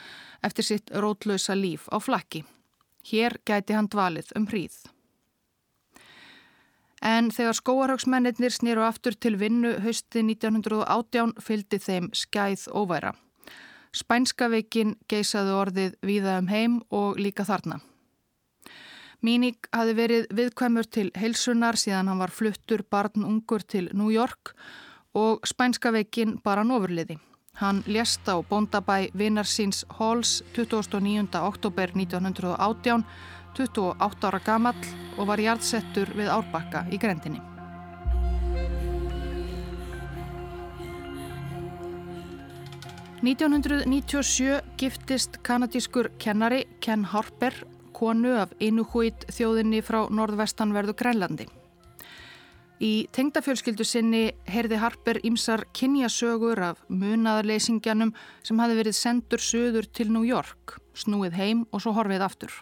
eftir 0.40 0.64
sitt 0.64 0.92
rótlösa 0.92 1.56
líf 1.56 1.84
á 1.92 2.00
flakki. 2.00 2.46
Hér 3.12 3.36
gæti 3.44 3.76
hann 3.76 3.92
dvalið 3.92 4.32
um 4.40 4.48
hríð. 4.48 4.78
En 7.02 7.30
þegar 7.30 7.58
skóarhagsmennir 7.58 8.52
snýru 8.52 8.82
aftur 8.86 9.14
til 9.14 9.36
vinnu 9.36 9.74
hausti 9.84 10.22
1918 10.24 11.34
fylgdi 11.42 11.78
þeim 11.78 12.10
skæð 12.12 12.68
óværa. 12.72 13.12
Spænska 13.92 14.48
veikin 14.52 14.96
geisaði 15.08 15.52
orðið 15.56 15.92
víða 16.04 16.38
um 16.40 16.48
heim 16.48 16.80
og 16.90 17.20
líka 17.20 17.44
þarna. 17.44 17.80
Míník 19.24 19.68
hafi 19.72 19.94
verið 19.96 20.26
viðkvæmur 20.36 20.88
til 20.92 21.10
heilsunar 21.16 21.78
síðan 21.80 22.10
hann 22.10 22.20
var 22.20 22.30
fluttur 22.30 22.84
barn 22.90 23.24
ungur 23.24 23.64
til 23.64 23.88
New 23.92 24.10
York 24.12 24.52
og 25.16 25.46
spænska 25.48 25.92
veikin 25.92 26.36
bara 26.44 26.64
nofurliði. 26.64 27.16
Hann 27.56 27.82
lést 27.86 28.28
á 28.28 28.36
bóndabæ 28.44 29.08
Vinnarsins 29.16 29.86
Halls 29.98 30.42
29. 30.52 31.40
oktober 31.40 31.88
1918 31.96 33.04
28 33.56 34.28
ára 34.28 34.40
gamall 34.44 34.88
og 35.16 35.30
var 35.30 35.40
jarðsettur 35.40 36.12
við 36.16 36.30
árbakka 36.32 36.86
í 36.92 37.00
grendinni. 37.00 37.42
–1997 43.26 44.60
giftist 44.78 45.40
kanadískur 45.42 46.12
kennari 46.20 46.66
Ken 46.84 47.02
Harper 47.10 47.56
konu 47.96 48.36
af 48.38 48.52
Inuhuit 48.60 49.24
þjóðinni 49.32 49.80
frá 49.82 50.04
norðvestanverðu 50.12 50.94
Grænlandi. 51.00 51.48
Í 52.76 53.08
tengdafjölskyldu 53.16 53.86
sinni 53.88 54.22
heyrði 54.52 54.78
Harper 54.82 55.22
ímsar 55.24 55.64
kynjasögur 55.72 56.60
af 56.60 56.82
munaðarleysingjanum 56.92 58.12
sem 58.44 58.60
hafi 58.60 58.76
verið 58.76 58.98
sendur 58.98 59.40
söður 59.40 59.88
til 59.88 60.10
New 60.12 60.26
York, 60.28 60.76
snúið 60.92 61.38
heim 61.40 61.64
og 61.72 61.80
svo 61.80 61.96
horfið 61.96 62.26
aftur. 62.28 62.52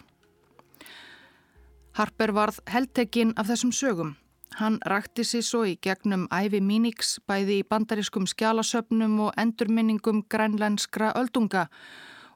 Harper 1.95 2.33
varð 2.35 2.57
heldtekinn 2.67 3.33
af 3.39 3.47
þessum 3.47 3.71
sögum. 3.71 4.15
Hann 4.59 4.81
rakti 4.87 5.23
sér 5.23 5.43
svo 5.47 5.61
í 5.67 5.77
gegnum 5.79 6.25
æfi 6.31 6.59
Mínix 6.59 7.17
bæði 7.27 7.61
í 7.61 7.67
bandariskum 7.67 8.27
skjálasöpnum 8.27 9.15
og 9.23 9.37
endurminningum 9.39 10.25
grænlenskra 10.31 11.13
öldunga 11.15 11.69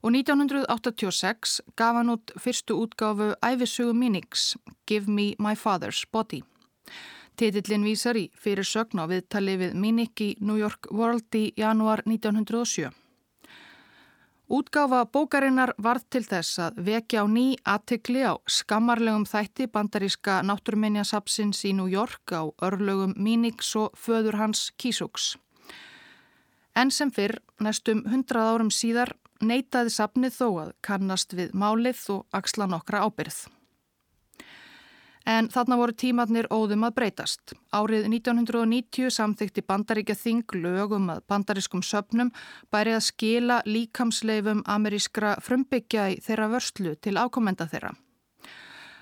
og 0.04 0.16
1986 0.16 1.60
gaf 1.76 2.00
hann 2.00 2.14
út 2.16 2.32
fyrstu 2.40 2.80
útgáfu 2.80 3.34
æfisögu 3.44 3.94
Mínix, 3.94 4.56
Give 4.88 5.12
Me 5.12 5.34
My 5.40 5.56
Father's 5.56 6.06
Body. 6.12 6.42
Titillin 7.36 7.84
vísar 7.84 8.16
í 8.20 8.30
fyrir 8.36 8.68
sögn 8.68 9.00
á 9.00 9.08
viðtali 9.12 9.54
við 9.60 9.76
Mínik 9.76 10.24
í 10.24 10.34
New 10.40 10.56
York 10.60 10.88
World 10.92 11.36
í 11.36 11.54
janúar 11.56 12.04
1907. 12.08 12.92
Útgáfa 14.50 15.04
bókarinnar 15.06 15.76
varð 15.78 16.08
til 16.10 16.24
þess 16.26 16.58
að 16.58 16.78
vekja 16.88 17.22
á 17.22 17.26
ný 17.30 17.44
aðtikli 17.70 18.24
á 18.26 18.34
skammarlegum 18.50 19.28
þætti 19.30 19.68
bandaríska 19.70 20.40
náttúruminjasapsins 20.42 21.62
í 21.70 21.76
New 21.78 21.86
York 21.86 22.34
á 22.34 22.50
örlögum 22.66 23.14
Mínix 23.14 23.76
og 23.78 23.94
föður 23.94 24.40
hans 24.42 24.72
Kísúks. 24.82 25.36
En 26.74 26.90
sem 26.90 27.14
fyrr, 27.14 27.38
næstum 27.62 28.02
hundrað 28.10 28.50
árum 28.56 28.74
síðar, 28.74 29.14
neytaði 29.38 29.94
sapnið 29.94 30.42
þó 30.42 30.50
að 30.66 30.74
kannast 30.82 31.38
við 31.38 31.54
málið 31.54 32.02
og 32.18 32.26
axla 32.34 32.66
nokkra 32.66 33.06
ábyrð. 33.06 33.59
En 35.28 35.50
þarna 35.52 35.78
voru 35.78 35.94
tímatnir 35.94 36.48
óðum 36.54 36.86
að 36.88 36.96
breytast. 37.00 37.54
Árið 37.76 38.08
1990 38.08 39.12
samþykti 39.14 39.64
bandaríkja 39.68 40.16
þing 40.16 40.56
lögum 40.64 41.10
að 41.12 41.24
bandarískum 41.30 41.84
söpnum 41.84 42.32
bæri 42.72 42.96
að 42.96 43.08
skila 43.12 43.62
líkamsleifum 43.68 44.64
amerískra 44.66 45.36
frumbyggja 45.44 46.10
í 46.16 46.22
þeirra 46.24 46.50
vörslu 46.56 46.96
til 46.96 47.18
ákomenda 47.20 47.68
þeirra. 47.70 47.94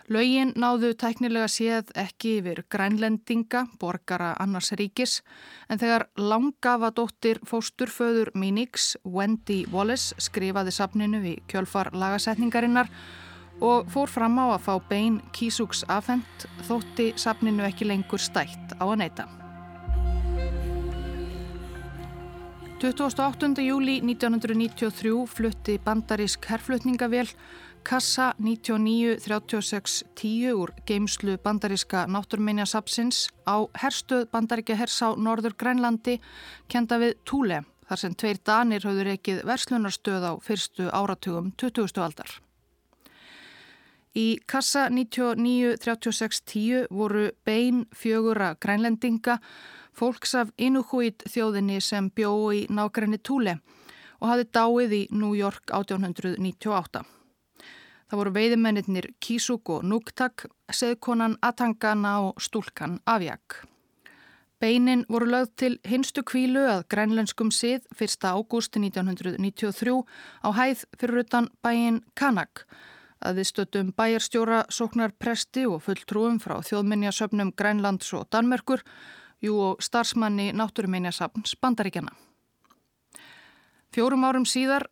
Lögin 0.08 0.54
náðu 0.56 0.94
tæknilega 0.96 1.50
séð 1.52 1.90
ekki 2.00 2.38
yfir 2.38 2.62
grænlendinga, 2.72 3.66
borgara 3.76 4.30
annars 4.40 4.72
ríkis, 4.80 5.18
en 5.68 5.82
þegar 5.82 6.06
langafa 6.16 6.94
dóttir 6.96 7.42
fósturföður 7.44 8.32
Minix, 8.32 8.94
Wendy 9.04 9.66
Wallace, 9.68 10.16
skrifaði 10.16 10.72
sapninu 10.72 11.20
í 11.28 11.34
kjölfar 11.52 11.92
lagasetningarinnar 11.92 12.88
og 13.62 13.88
fór 13.92 14.08
fram 14.12 14.40
á 14.40 14.46
að 14.56 14.64
fá 14.68 14.74
bein 14.90 15.22
kísúks 15.34 15.84
afhengt 15.88 16.48
þótti 16.68 17.14
safninu 17.18 17.64
ekki 17.68 17.86
lengur 17.90 18.20
stætt 18.22 18.74
á 18.78 18.86
að 18.86 18.98
neyta. 19.04 19.26
28. 22.78 23.58
júli 23.66 24.06
1993 24.06 25.26
flutti 25.26 25.82
bandarísk 25.82 26.46
herflutningavél 26.46 27.26
Kassa 27.88 28.36
993610 28.38 30.54
úr 30.54 30.70
geimslu 30.86 31.38
bandaríska 31.42 32.06
náttúrminjasapsins 32.06 33.32
á 33.48 33.64
herstuð 33.82 34.28
bandaríkja 34.30 34.76
hers 34.76 35.02
á 35.02 35.16
Norður 35.16 35.56
Grænlandi 35.58 36.20
kenda 36.68 37.00
við 37.00 37.16
Túle 37.24 37.64
þar 37.88 37.98
sem 38.02 38.14
tveir 38.14 38.38
danir 38.44 38.84
höfður 38.84 39.08
ekkið 39.16 39.46
verslunarstöð 39.48 40.24
á 40.28 40.36
fyrstu 40.44 40.92
áratugum 40.92 41.56
20. 41.56 42.04
aldar. 42.04 42.47
Í 44.18 44.40
kassa 44.50 44.88
993610 44.90 46.88
voru 46.90 47.28
bein 47.46 47.84
fjögura 47.94 48.56
grænlendinga, 48.60 49.38
fólks 49.94 50.34
af 50.40 50.50
Inuhuit 50.58 51.22
þjóðinni 51.30 51.78
sem 51.82 52.08
bjó 52.10 52.32
í 52.56 52.64
nákrenni 52.70 53.20
Túle 53.22 53.60
og 54.18 54.32
hafi 54.32 54.48
dáið 54.58 54.96
í 54.98 55.04
New 55.14 55.36
York 55.38 55.70
1898. 55.70 57.04
Það 58.08 58.20
voru 58.22 58.34
veiðimennir 58.34 59.10
Kísuk 59.22 59.70
og 59.70 59.86
Núktak, 59.86 60.48
seðkonan 60.74 61.38
Atangana 61.44 62.18
og 62.26 62.42
stúlkan 62.42 62.98
Avjak. 63.06 63.62
Beinin 64.58 65.06
voru 65.12 65.30
lögð 65.30 65.54
til 65.62 65.74
hinstu 65.86 66.24
kvílu 66.26 66.64
að 66.66 66.88
grænlenskum 66.90 67.52
sið 67.54 67.86
1. 67.94 68.26
ágústi 68.26 68.82
1993 68.82 70.02
á 70.42 70.50
hæð 70.58 70.86
fyrir 70.98 71.26
utan 71.28 71.52
bæin 71.62 72.02
Kanak 72.16 72.66
að 73.22 73.40
við 73.42 73.50
stöttum 73.52 73.94
bæjarstjóra, 73.98 74.66
sóknar 74.70 75.14
presti 75.18 75.66
og 75.68 75.82
fulltrúum 75.86 76.38
frá 76.42 76.60
þjóðminjasöfnum 76.66 77.54
Grænlands 77.58 78.14
og 78.14 78.28
Danmerkur, 78.32 78.84
jú 79.44 79.58
og 79.62 79.82
starfsmanni 79.84 80.52
náttúruminjasafns 80.54 81.58
Bandaríkjana. 81.62 82.14
Fjórum 83.94 84.26
árum 84.28 84.46
síðar, 84.46 84.88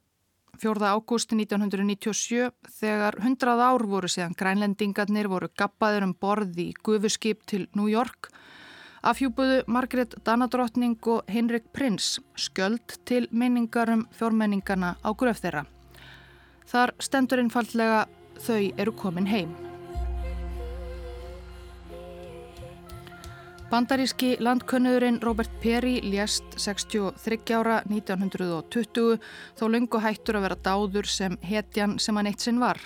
4. 0.61 0.88
ágústi 0.88 1.36
1997, 1.36 2.51
þegar 2.80 3.17
100 3.19 3.59
ár 3.59 3.84
voru 3.84 4.07
síðan 4.07 4.38
grænlendingarnir 4.39 5.28
voru 5.28 5.49
gappaður 5.51 6.07
um 6.07 6.13
borði 6.15 6.69
í 6.71 6.76
gufuskip 6.80 7.43
til 7.49 7.67
New 7.76 7.89
York, 7.91 8.30
afhjúbuðu 9.05 9.65
Margret 9.67 10.15
Danadrottning 10.26 10.97
og 11.11 11.28
Henrik 11.30 11.67
Prins 11.76 12.15
skjöld 12.39 12.97
til 13.05 13.28
minningarum 13.32 14.07
fjórmenningana 14.15 14.95
á 15.03 15.09
gröf 15.13 15.43
þeirra. 15.43 15.65
Þar 16.65 16.95
stendur 17.03 17.43
einfallega 17.43 18.05
þau 18.42 18.74
eru 18.78 18.92
komin 18.96 19.30
heim. 19.30 19.54
Bandaríski 23.70 24.38
landkönnurinn 24.40 25.22
Robert 25.24 25.52
Perry 25.62 26.00
lést 26.04 26.44
63 26.56 27.56
ára 27.58 27.82
1920 27.90 29.18
þó 29.58 29.64
lungu 29.68 30.00
hættur 30.00 30.38
að 30.38 30.46
vera 30.46 30.58
dáður 30.68 31.10
sem 31.10 31.38
hetjan 31.42 31.98
sem 32.00 32.16
hann 32.16 32.30
eitt 32.30 32.46
sinn 32.46 32.62
var. 32.62 32.78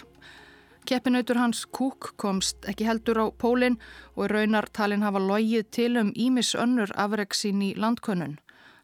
Keppinautur 0.89 1.38
hans 1.38 1.66
Cook 1.70 2.14
komst 2.18 2.66
ekki 2.66 2.88
heldur 2.88 3.20
á 3.22 3.26
pólinn 3.30 3.76
og 4.16 4.32
raunar 4.32 4.66
talin 4.74 5.04
hafa 5.06 5.20
logið 5.22 5.68
til 5.70 5.97
um 6.00 6.14
Ímis 6.16 6.56
önnur 6.56 6.89
afreksín 6.95 7.62
í 7.62 7.76
landkönnun. 7.78 8.39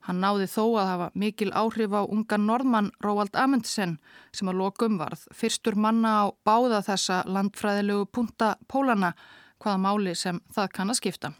Hann 0.05 0.19
náði 0.21 0.45
þó 0.45 0.63
að 0.77 0.89
hafa 0.91 1.07
mikil 1.17 1.49
áhrif 1.57 1.93
á 1.97 2.05
ungan 2.05 2.45
norðmann 2.45 2.91
Róald 3.01 3.33
Amundsen 3.33 3.97
sem 4.35 4.49
að 4.51 4.59
lokum 4.61 4.99
varð 5.01 5.23
fyrstur 5.33 5.75
manna 5.75 6.11
á 6.21 6.25
báða 6.45 6.83
þessa 6.85 7.23
landfræðilegu 7.25 8.05
punta 8.13 8.51
pólana 8.69 9.15
hvaða 9.57 9.81
máli 9.81 10.13
sem 10.15 10.41
það 10.53 10.69
kann 10.77 10.93
að 10.93 10.99
skipta. 10.99 11.31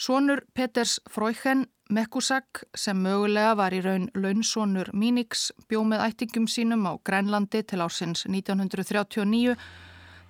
Sónur 0.00 0.44
Peters 0.54 1.00
Fröyhen, 1.10 1.66
Mekkusak 1.90 2.62
sem 2.78 3.00
mögulega 3.02 3.56
var 3.58 3.74
í 3.74 3.80
raun 3.82 4.06
launsónur 4.14 4.92
Mínix 4.94 5.48
bjó 5.68 5.82
með 5.82 6.04
ættingum 6.04 6.46
sínum 6.46 6.86
á 6.86 6.94
Grænlandi 7.02 7.64
til 7.66 7.82
ásins 7.82 8.22
1939 8.30 9.56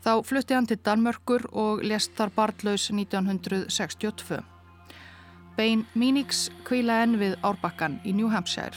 þá 0.01 0.13
flutti 0.25 0.57
hann 0.57 0.71
til 0.71 0.81
Danmörkur 0.81 1.45
og 1.53 1.85
lest 1.85 2.17
þar 2.17 2.33
barndlaus 2.39 2.89
1962. 2.89 4.41
Bein 5.61 5.83
Mínix 5.93 6.47
kvíla 6.65 7.03
enn 7.05 7.19
við 7.21 7.35
Árbakkan 7.45 7.99
í 8.09 8.15
New 8.17 8.31
Hampshire. 8.33 8.73